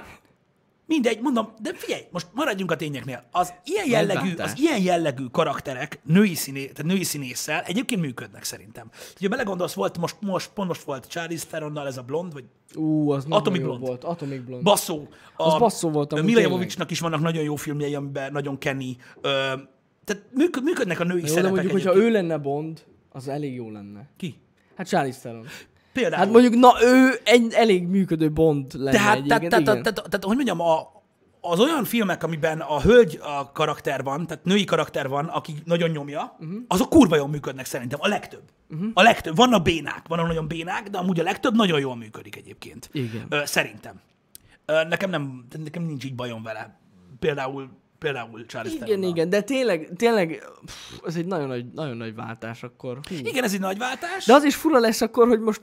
[0.87, 3.25] mindegy, mondom, de figyelj, most maradjunk a tényeknél.
[3.31, 8.91] Az ilyen jellegű, az ilyen jellegű karakterek női, színé, tehát női színésszel egyébként működnek szerintem.
[9.21, 13.11] Ha belegondolsz, volt most, most, pont most volt Charlize Theronnal ez a blond, vagy Ú,
[13.11, 13.87] az Atomic jó Blonde.
[13.87, 14.05] volt.
[14.05, 14.63] Atomic Blonde.
[14.63, 15.09] Basszó.
[15.37, 16.41] Az basszó volt Mila.
[16.41, 18.91] Jovovicsnak is vannak nagyon jó filmjei, amiben nagyon kenny.
[19.21, 19.29] Ö,
[20.05, 23.55] tehát műk- működnek a női jó, de szerepek mondjuk, hogyha ő lenne Bond, az elég
[23.55, 24.09] jó lenne.
[24.17, 24.41] Ki?
[24.77, 25.47] Hát Charlize Theron.
[25.97, 26.23] Például.
[26.23, 30.37] Hát mondjuk, na ő egy elég működő Bond lenne tehát, tehát, tehát, tehát, tehát, hogy
[30.37, 31.03] mondjam, a,
[31.41, 35.91] az olyan filmek, amiben a hölgy a karakter van, tehát női karakter van, aki nagyon
[35.91, 36.57] nyomja, uh-huh.
[36.69, 38.43] azok kurva jól működnek szerintem, a legtöbb.
[38.71, 38.89] Uh-huh.
[38.95, 39.37] A legtöbb.
[39.37, 42.89] Vannak bénák, vannak nagyon bénák, de amúgy a legtöbb nagyon jól működik egyébként.
[42.93, 43.27] Igen.
[43.29, 44.01] Ö, szerintem.
[44.65, 46.79] Ö, nekem, nem, nekem nincs így bajom vele.
[47.19, 47.71] Például,
[48.07, 49.11] például Charles Igen, Theronnal.
[49.11, 52.99] igen, de tényleg, tényleg, pff, ez egy nagyon nagy, nagyon nagy váltás akkor.
[53.09, 53.15] Hú.
[53.25, 54.25] Igen, ez egy nagy váltás.
[54.25, 55.63] De az is fura lesz akkor, hogy most,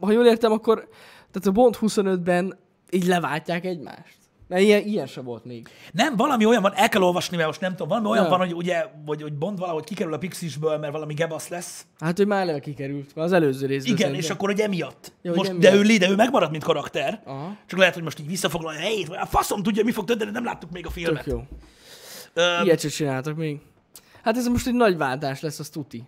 [0.00, 0.88] ha jól értem, akkor
[1.30, 2.58] tehát a Bond 25-ben
[2.90, 4.14] így leváltják egymást.
[4.48, 5.68] Mert ilyen, ilyen se volt még.
[5.92, 8.30] Nem, valami olyan van, el kell olvasni, mert most nem tudom, valami olyan Ja.
[8.30, 11.86] van, hogy ugye, vagy, hogy Bond valahogy kikerül a Pixisből, mert valami gebasz lesz.
[11.98, 14.24] Hát, hogy már eleve kikerült, már az előző részben Igen, szerintem.
[14.24, 15.12] és akkor hogy emiatt.
[15.22, 15.62] Hogy most, emiatt.
[15.64, 17.22] De ő de ő megmarad, mint karakter.
[17.24, 17.56] Aha.
[17.66, 20.30] Csak lehet, hogy most így visszafoglalja a helyét, vagy a faszom tudja, mi fog történni,
[20.30, 21.24] nem láttuk még a filmet.
[21.24, 21.42] Tök jó.
[22.38, 23.60] Öm, Ilyet se csináltak még.
[24.22, 26.04] Hát ez most egy nagy váltás lesz, az tuti.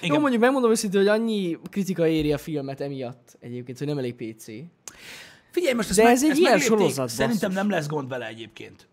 [0.00, 0.14] igen.
[0.14, 4.14] Jó, mondjuk megmondom őszintén, hogy annyi kritika éri a filmet emiatt egyébként, hogy nem elég
[4.14, 4.44] PC.
[5.50, 8.26] Figyelj, most ezt De meg, ez egy ezt ilyen sorozat, Szerintem nem lesz gond vele
[8.26, 8.88] egyébként.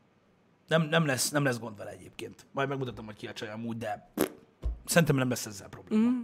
[0.68, 2.46] Nem, nem, lesz, nem lesz gond vele egyébként.
[2.52, 4.10] Majd megmutatom, hogy ki a csaj amúgy, de
[4.86, 6.10] szerintem nem lesz ezzel probléma.
[6.10, 6.22] Mm.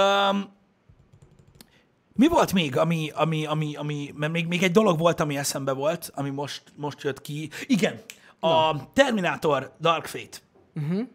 [0.00, 0.56] Um,
[2.14, 5.72] mi volt még, ami, ami, ami, ami mert még, még egy dolog volt, ami eszembe
[5.72, 7.50] volt, ami most, most jött ki.
[7.66, 8.00] Igen,
[8.40, 10.38] a Terminator Dark Fate
[10.74, 11.06] uh-huh.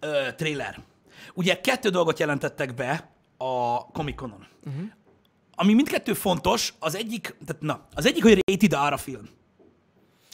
[0.00, 0.80] ö, trailer.
[1.34, 4.46] Ugye kettő dolgot jelentettek be a Comic Conon.
[4.66, 4.82] Uh-huh.
[5.54, 9.28] Ami mindkettő fontos, az egyik, tehát na, az egyik, hogy rated R a film.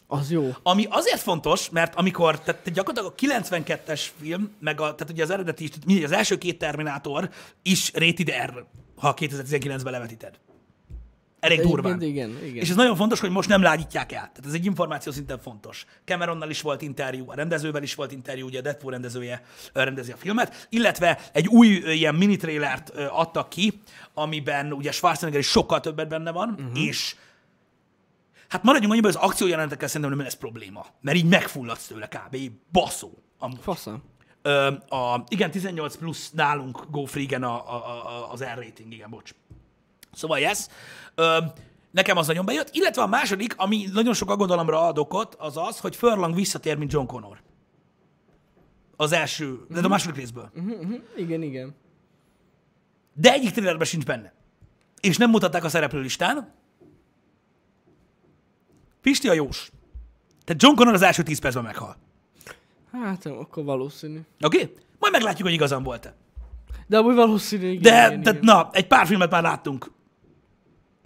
[0.07, 0.51] Az jó.
[0.63, 5.31] Ami azért fontos, mert amikor, tehát gyakorlatilag a 92-es film, meg a, tehát ugye az
[5.31, 7.31] eredeti is, tehát mindegy, az első két Terminátor
[7.63, 8.65] is rated R,
[8.97, 10.39] ha 2019-ben levetíted.
[11.41, 12.03] Elég durván.
[12.03, 12.63] Igen, igen.
[12.63, 14.21] És ez nagyon fontos, hogy most nem lágyítják el.
[14.21, 15.85] Tehát ez egy információ szinten fontos.
[16.05, 20.17] Cameronnal is volt interjú, a rendezővel is volt interjú, ugye a Deadpool rendezője rendezi a
[20.17, 23.81] filmet, illetve egy új ilyen mini trailert adtak ki,
[24.15, 26.83] amiben ugye Schwarzenegger is sokkal többet benne van, uh-huh.
[26.85, 27.17] és
[28.49, 32.37] hát maradjunk annyiban, hogy az akciójelenetekkel szerintem nem lesz probléma, mert így megfulladsz tőle kb.
[32.73, 33.11] Baszó.
[33.39, 33.59] Amúgy.
[34.43, 39.11] Ö, a, igen, 18 plusz nálunk Go Freegen a, a, a, az R rating, igen,
[39.11, 39.31] bocs.
[40.13, 40.67] Szóval yes,
[41.15, 41.39] ö,
[41.91, 45.79] nekem az nagyon bejött, illetve a második, ami nagyon sok aggodalomra ad okot, az az,
[45.79, 47.43] hogy Furlong visszatér, mint John Connor.
[48.97, 50.51] Az első, de a második részből.
[50.55, 51.75] Uh-huh, igen, igen.
[53.15, 54.33] De egyik trailerben sincs benne.
[55.01, 56.55] És nem mutatták a szereplőlistán.
[59.01, 59.71] Pisti a jós.
[60.45, 61.97] Tehát John Connor az első 10 percben meghal.
[62.93, 64.21] Hát, akkor valószínű.
[64.41, 64.63] Oké?
[64.63, 64.75] Okay?
[64.99, 66.15] Majd meglátjuk, hogy igazam volt-e.
[66.87, 68.55] De amúgy valószínű, igen, De, igen, tehát igen.
[68.57, 69.91] na, egy pár filmet már láttunk.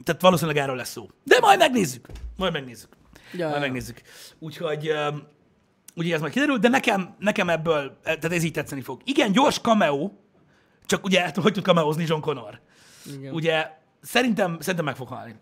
[0.05, 1.09] Tehát valószínűleg erről lesz szó.
[1.25, 2.07] De majd megnézzük.
[2.37, 2.97] Majd megnézzük.
[3.33, 3.61] Ja, Majd ja.
[3.61, 4.01] megnézzük.
[4.39, 5.23] Úgyhogy, um,
[5.95, 9.01] ugye ez majd kiderül, de nekem, nekem ebből, tehát ez így tetszeni fog.
[9.05, 10.11] Igen, gyors cameo,
[10.87, 12.61] csak ugye hogy tud cameózni John Connor.
[13.17, 13.35] Igen.
[13.35, 13.71] Ugye
[14.03, 15.35] szerintem, szerintem meg fog halni.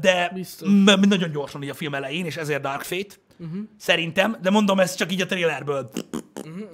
[0.00, 0.68] De Biztos.
[0.68, 3.14] m- nagyon gyorsan így a film elején, és ezért Dark Fate.
[3.38, 3.60] Uh-huh.
[3.76, 5.90] Szerintem, de mondom, ez csak így a trailerből.
[6.44, 6.68] Uh-huh.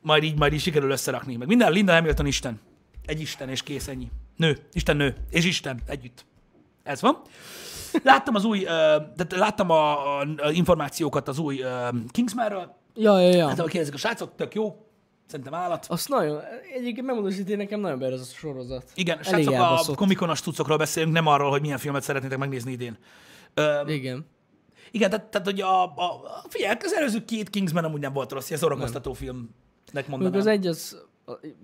[0.00, 1.36] Majd így, majd így sikerül összerakni.
[1.36, 2.60] Meg minden, Linda Hamilton Isten.
[3.06, 4.10] Egy Isten, és kész, ennyi.
[4.36, 6.24] Nő, Isten nő, és Isten együtt.
[6.82, 7.20] Ez van.
[8.02, 11.62] Láttam az új, tehát láttam a, a, a információkat az új
[12.10, 12.76] Kingsmanről.
[12.94, 13.48] Ja, ja, ja.
[13.48, 14.80] Hát, ahogy kérdezik a srácok, tök jó.
[15.26, 15.86] Szerintem állat.
[15.88, 16.40] Azt nagyon,
[16.74, 18.90] egyébként megmondom, hogy nekem nagyon bejön ez a sorozat.
[18.94, 22.98] Igen, srácok, a komikonos tucokról beszélünk, nem arról, hogy milyen filmet szeretnétek megnézni idén.
[23.54, 24.26] Ö, Igen.
[24.90, 28.32] igen, tehát, tehát hogy a, a, a figyelj, az előző két Kingsman amúgy nem volt
[28.32, 29.48] rossz, ilyen szórakoztató filmnek
[29.92, 30.18] mondanám.
[30.18, 31.04] Mondjuk az egy, az,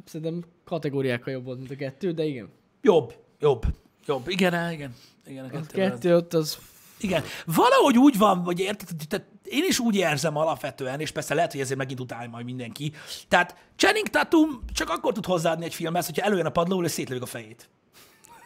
[0.05, 2.49] szerintem kategóriákkal jobb volt, mint a kettő, de igen.
[2.83, 3.65] Jobb, jobb,
[4.07, 4.29] jobb.
[4.29, 4.95] Igen, igen.
[5.27, 6.17] Igen, a kettő.
[6.17, 6.59] ott az...
[7.01, 7.23] Igen.
[7.47, 11.61] Valahogy úgy van, érted, hogy- tehát én is úgy érzem alapvetően, és persze lehet, hogy
[11.61, 12.93] ezért megint utálja majd mindenki.
[13.29, 17.23] Tehát Channing Tatum csak akkor tud hozzáadni egy filmhez, hogyha előjön a padlóról, és szétlövik
[17.23, 17.69] a fejét.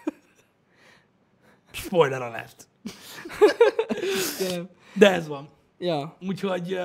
[1.73, 2.69] Spoiler alert.
[4.95, 5.49] De ez van.
[5.79, 6.17] Ja.
[6.21, 6.79] Úgyhogy,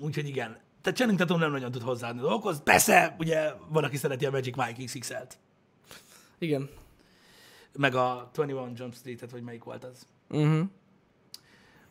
[0.00, 0.56] úgyhogy igen.
[0.82, 2.60] Tehát Channing Tatum nem nagyon tud hozzáadni dolgokhoz.
[2.64, 5.38] Persze, ugye van, aki szereti a Magic Mike XXL-t,
[6.38, 6.68] Igen.
[7.76, 10.06] meg a 21 Jump Street-et, vagy melyik volt az.
[10.30, 10.68] Uh-huh.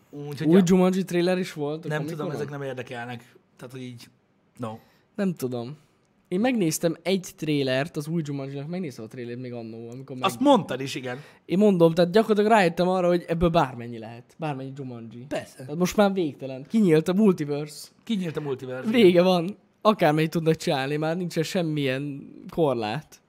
[0.10, 1.86] Úgyhogy Új ja, Jumanji trailer is volt?
[1.86, 3.36] a nem tudom, ezek nem érdekelnek.
[3.56, 4.10] Tehát, hogy így,
[4.58, 4.78] no.
[5.16, 5.78] Nem tudom.
[6.28, 10.26] Én megnéztem egy trélert, az új jumanji megnéztem a trélert még annó, amikor meg...
[10.26, 11.18] Azt mondtad is, igen.
[11.46, 14.36] Én mondom, tehát gyakorlatilag rájöttem arra, hogy ebből bármennyi lehet.
[14.38, 15.26] Bármennyi Jumanji.
[15.28, 15.58] Persze.
[15.58, 16.66] Tehát most már végtelen.
[16.70, 17.88] Kinyílt a multiverse.
[18.04, 18.92] Kinyílt a multiverzum.
[18.92, 19.58] Vége van.
[19.82, 23.22] Akármelyik tudnak csinálni, már nincsen semmilyen korlát.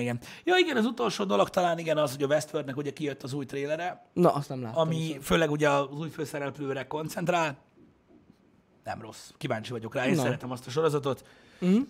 [0.00, 0.20] Igen.
[0.44, 3.44] Ja, igen, az utolsó dolog talán igen az, hogy a Westworldnek ugye kijött az új
[3.44, 4.80] trélere, Na, azt nem láttam.
[4.80, 7.56] ami főleg ugye az új főszereplőre koncentrál.
[8.84, 9.30] Nem rossz.
[9.38, 10.22] Kíváncsi vagyok rá, én Na.
[10.22, 11.24] szeretem azt a sorozatot.
[11.58, 11.80] Mhm.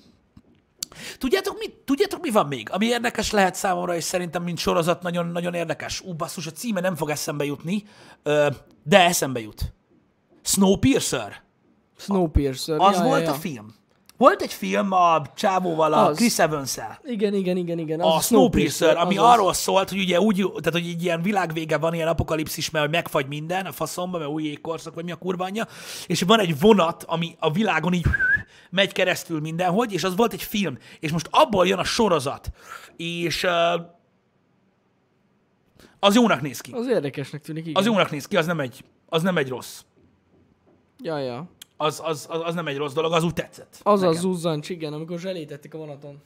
[1.19, 2.71] Tudjátok, mi, tudjátok, mi van még?
[2.71, 6.01] Ami érdekes lehet számomra, és szerintem, mint sorozat, nagyon-nagyon érdekes.
[6.01, 7.83] Ú, basszus, a címe nem fog eszembe jutni,
[8.83, 9.73] de eszembe jut.
[10.43, 11.43] Snowpiercer.
[11.97, 12.81] Snowpiercer.
[12.81, 13.33] Az ja, volt ja, ja.
[13.33, 13.75] a film.
[14.19, 16.17] Volt egy film a csávóval, a Az.
[16.17, 17.01] Chris evans -el.
[17.05, 18.01] Igen, igen, igen, igen.
[18.01, 19.33] a Snowpiercer, ami az az.
[19.33, 22.95] arról szólt, hogy ugye úgy, tehát hogy egy ilyen világvége van, ilyen apokalipszis, mert hogy
[22.95, 25.67] megfagy minden a faszomba, mert új jégkorszak, vagy mi a kurva anyja,
[26.07, 28.07] és van egy vonat, ami a világon így
[28.71, 32.51] megy keresztül mindenhogy, és az volt egy film, és most abból jön a sorozat,
[32.97, 33.47] és
[35.99, 36.73] az jónak néz ki.
[36.73, 37.77] Az érdekesnek tűnik, igen.
[37.77, 39.81] Az jónak néz ki, az nem egy, az nem egy rossz.
[41.03, 41.49] Ja, ja.
[41.81, 43.81] Az, az, az, az nem egy rossz dolog, az úgy tetszett.
[43.83, 44.15] Az nekem.
[44.17, 46.19] az zuzzancs, igen, amikor zselétettek a vonaton.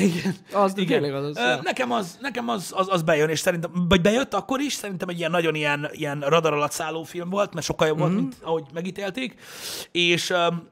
[0.00, 0.34] Igen.
[0.52, 0.86] Az, Igen.
[1.02, 1.36] tényleg az az.
[1.36, 1.62] Ö.
[1.62, 5.18] Nekem az, nekem az, az, az bejön, és szerintem, vagy bejött akkor is, szerintem egy
[5.18, 8.06] ilyen nagyon ilyen, ilyen radar alatt szálló film volt, mert sokkal jobb Mhm.
[8.06, 9.40] volt, mint ahogy megítélték,
[9.90, 10.68] és öm,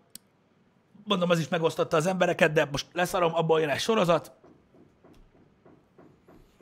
[1.05, 4.33] mondom, az is megosztotta az embereket, de most leszarom, abból jön egy sorozat,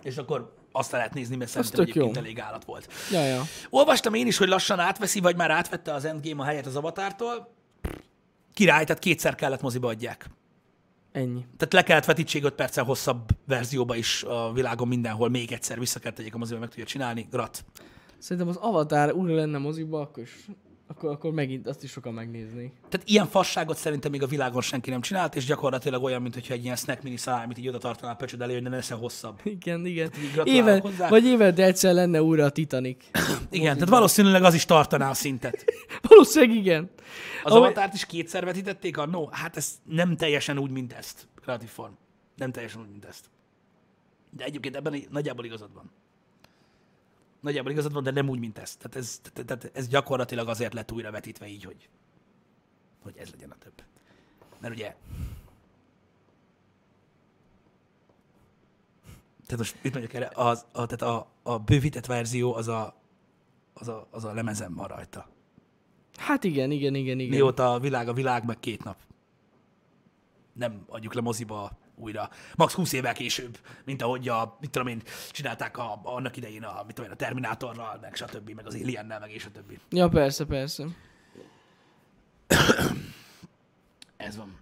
[0.03, 2.22] és akkor azt lehet nézni, mert szerintem tök egyébként jó.
[2.22, 2.92] elég állat volt.
[3.10, 3.42] Ja, ja.
[3.70, 7.54] Olvastam én is, hogy lassan átveszi, vagy már átvette az Endgame a helyet az Avatártól.
[8.54, 10.30] Király, tehát kétszer kellett moziba adják.
[11.12, 11.46] Ennyi.
[11.56, 15.98] Tehát le kellett vetítsék 5 perccel hosszabb verzióba is a világon mindenhol, még egyszer vissza
[15.98, 17.26] kell tegyék a moziba, meg tudja csinálni.
[17.30, 17.64] Grat.
[18.18, 20.46] Szerintem az Avatar újra lenne moziba, akkor is
[20.91, 22.72] akkor, akkor megint azt is sokan megnéznék.
[22.89, 26.64] Tehát ilyen fasságot szerintem még a világon senki nem csinált, és gyakorlatilag olyan, mintha egy
[26.64, 29.41] ilyen snack mini szalámit így oda tartanál a pöcsöd elé, hogy ne lesz hosszabb.
[29.45, 30.11] Igen, igen.
[30.22, 31.09] így gratulálok Éve, hozzá.
[31.09, 33.05] vagy évente egyszer lenne újra a Titanic.
[33.51, 35.64] Igen, tehát valószínűleg az is tartaná a szintet.
[36.09, 36.91] Valószínűleg igen.
[37.45, 39.28] Az Ahogy- avatárt is kétszer vetítették annó?
[39.32, 41.28] Hát ez nem teljesen úgy, mint ezt.
[41.43, 41.93] Kreatív form.
[42.36, 43.24] Nem teljesen úgy, mint ezt.
[44.30, 45.91] De egyébként ebben nagyjából igazad van.
[47.41, 48.76] Nagyjából igazad van, de nem úgy, mint ez.
[48.76, 51.89] Tehát ez, tehát- ez gyakorlatilag azért lett újra vetítve így, hogy,
[53.03, 53.82] hogy ez legyen a több.
[54.61, 54.95] Mert ugye...
[59.47, 60.30] Tehát most mit mondjak erre?
[60.34, 62.95] Az, a, tehát a, a bővített verzió az a,
[63.74, 65.28] az a, az a lemezen van rajta.
[66.16, 67.39] Hát igen, igen, igen, igen.
[67.39, 68.97] Mióta a világ a világ, meg két nap.
[70.53, 72.30] Nem adjuk le moziba újra.
[72.57, 76.82] Max 20 évvel később, mint ahogy a, mit tudom én, csinálták a, annak idején a,
[76.86, 79.78] mit tudom én, a Terminátorral, meg stb., meg az Aliennel, meg és a többi.
[79.90, 80.84] Ja, persze, persze.
[84.16, 84.57] Ez van.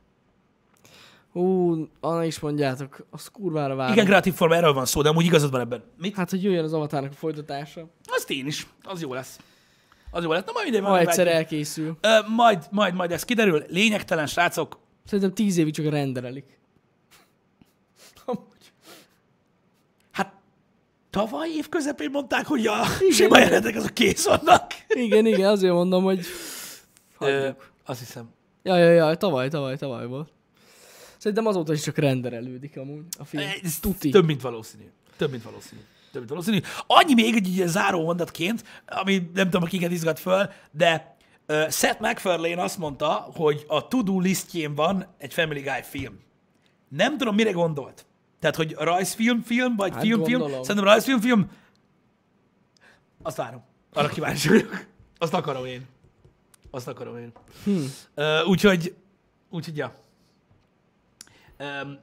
[1.32, 3.92] Ú, Anna is mondjátok, az kurvára várom.
[3.92, 5.82] Igen, kreatív forma, erről van szó, de amúgy igazad van ebben.
[5.98, 6.14] Mit?
[6.14, 7.88] Hát, hogy jöjjön az avatárnak a folytatása.
[8.04, 8.66] Azt én is.
[8.82, 9.38] Az jó lesz.
[10.10, 10.44] Az jó lesz.
[10.44, 11.96] Na majd mindegy, Ha egyszer majd, elkészül.
[12.00, 13.64] Ö, majd, majd, majd ez kiderül.
[13.68, 14.78] Lényegtelen, srácok.
[15.04, 16.58] Szerintem tíz évig csak renderelik.
[18.24, 18.72] Amúgy.
[20.10, 20.34] Hát
[21.16, 24.66] tavaly év közepén mondták, hogy a sima jelenetek azok kész vannak.
[24.88, 26.18] Igen, igen, azért mondom, hogy
[27.18, 27.70] Ö, hagyjuk.
[27.84, 28.28] azt hiszem.
[28.62, 30.32] Ja, ja, ja, tavaly, tavaly, tavaly volt.
[31.18, 33.42] Szerintem azóta is csak renderelődik amúgy a film.
[33.62, 34.10] Ez Tuti.
[34.10, 34.84] Több, mint valószínű.
[35.16, 35.80] Több, mint valószínű.
[36.12, 36.60] Több, mint valószínű.
[36.86, 41.16] Annyi még egy ilyen záró mondatként, ami nem tudom, kiket izgat föl, de
[41.48, 46.20] uh, Seth MacFarlane azt mondta, hogy a to-do listjén van egy Family Guy film.
[46.88, 48.06] Nem tudom, mire gondolt.
[48.38, 50.24] Tehát, hogy rajzfilm, film, vagy Hát film.
[50.50, 51.50] Szerintem rajzfilm, film.
[53.22, 53.62] Azt várom.
[53.92, 54.86] Arra kíváncsi vagyok.
[55.18, 55.86] Azt akarom én.
[56.70, 57.32] Azt akarom én.
[57.64, 57.92] Hmm.
[58.16, 58.94] Uh, úgyhogy,
[59.50, 59.94] úgyhogy, ja.
[61.58, 61.98] Um,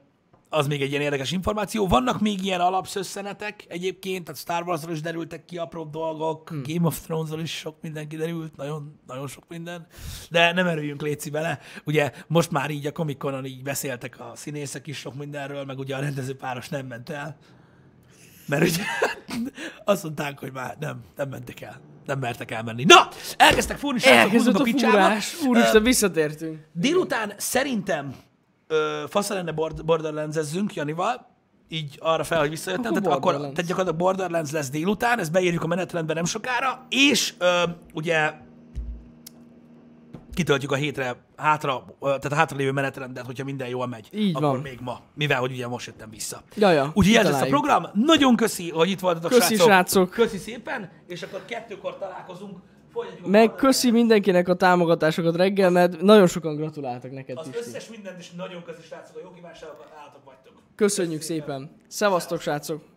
[0.54, 1.86] az még egy ilyen érdekes információ.
[1.86, 6.62] Vannak még ilyen alapszösszenetek egyébként, tehát Star Warsról is derültek ki apró dolgok, hmm.
[6.66, 9.86] Game of Thronesról is sok minden kiderült, nagyon, nagyon sok minden,
[10.30, 11.58] de nem erüljünk léci vele.
[11.84, 15.96] Ugye most már így a Comic-Conon így beszéltek a színészek is sok mindenről, meg ugye
[15.96, 17.36] a rendezőpáros nem ment el,
[18.46, 18.82] mert ugye
[19.84, 21.80] azt mondták, hogy már nem, nem mentek el.
[22.04, 22.84] Nem mertek elmenni.
[22.84, 24.92] Na, elkezdtek fúrni, srácok, Elkezdett húzzunk a picsába.
[24.92, 25.34] fúrás.
[25.46, 26.58] Úristen, visszatértünk.
[26.72, 28.14] Délután szerintem
[28.66, 31.32] ö, fasza lenne bord- Borderlands-ezzünk Janival,
[31.68, 33.54] így arra fel, hogy visszajöttem, Akkor tehát, akkor, Borderlands.
[33.56, 37.62] tehát gyakorlatilag Borderlands lesz délután, ezt beírjuk a menetrendbe nem sokára, és ö,
[37.94, 38.32] ugye
[40.34, 44.08] kitöltjük a hétre hátra, tehát a hátra lévő menetrendet, hogyha minden jól megy.
[44.12, 44.60] Így akkor van.
[44.60, 46.42] még ma, mivel hogy ugye most jöttem vissza.
[46.56, 47.86] Ja, ja, Úgyhogy ez lesz a program.
[47.94, 50.10] Nagyon köszi, hogy itt voltatok, Köszi, srácok.
[50.10, 52.58] Köszi szépen, és akkor kettőkor találkozunk.
[52.94, 57.48] Folytatjuk a Meg Borderlands- köszi mindenkinek a támogatásokat reggel, mert nagyon sokan gratuláltak neked Az
[57.48, 57.56] is.
[57.56, 60.52] összes mindent, és nagyon köszi, srácok, a jó kívánságokat, állatok vagytok.
[60.76, 61.70] Köszönjük szépen.
[61.88, 62.93] Szevasztok, srácok!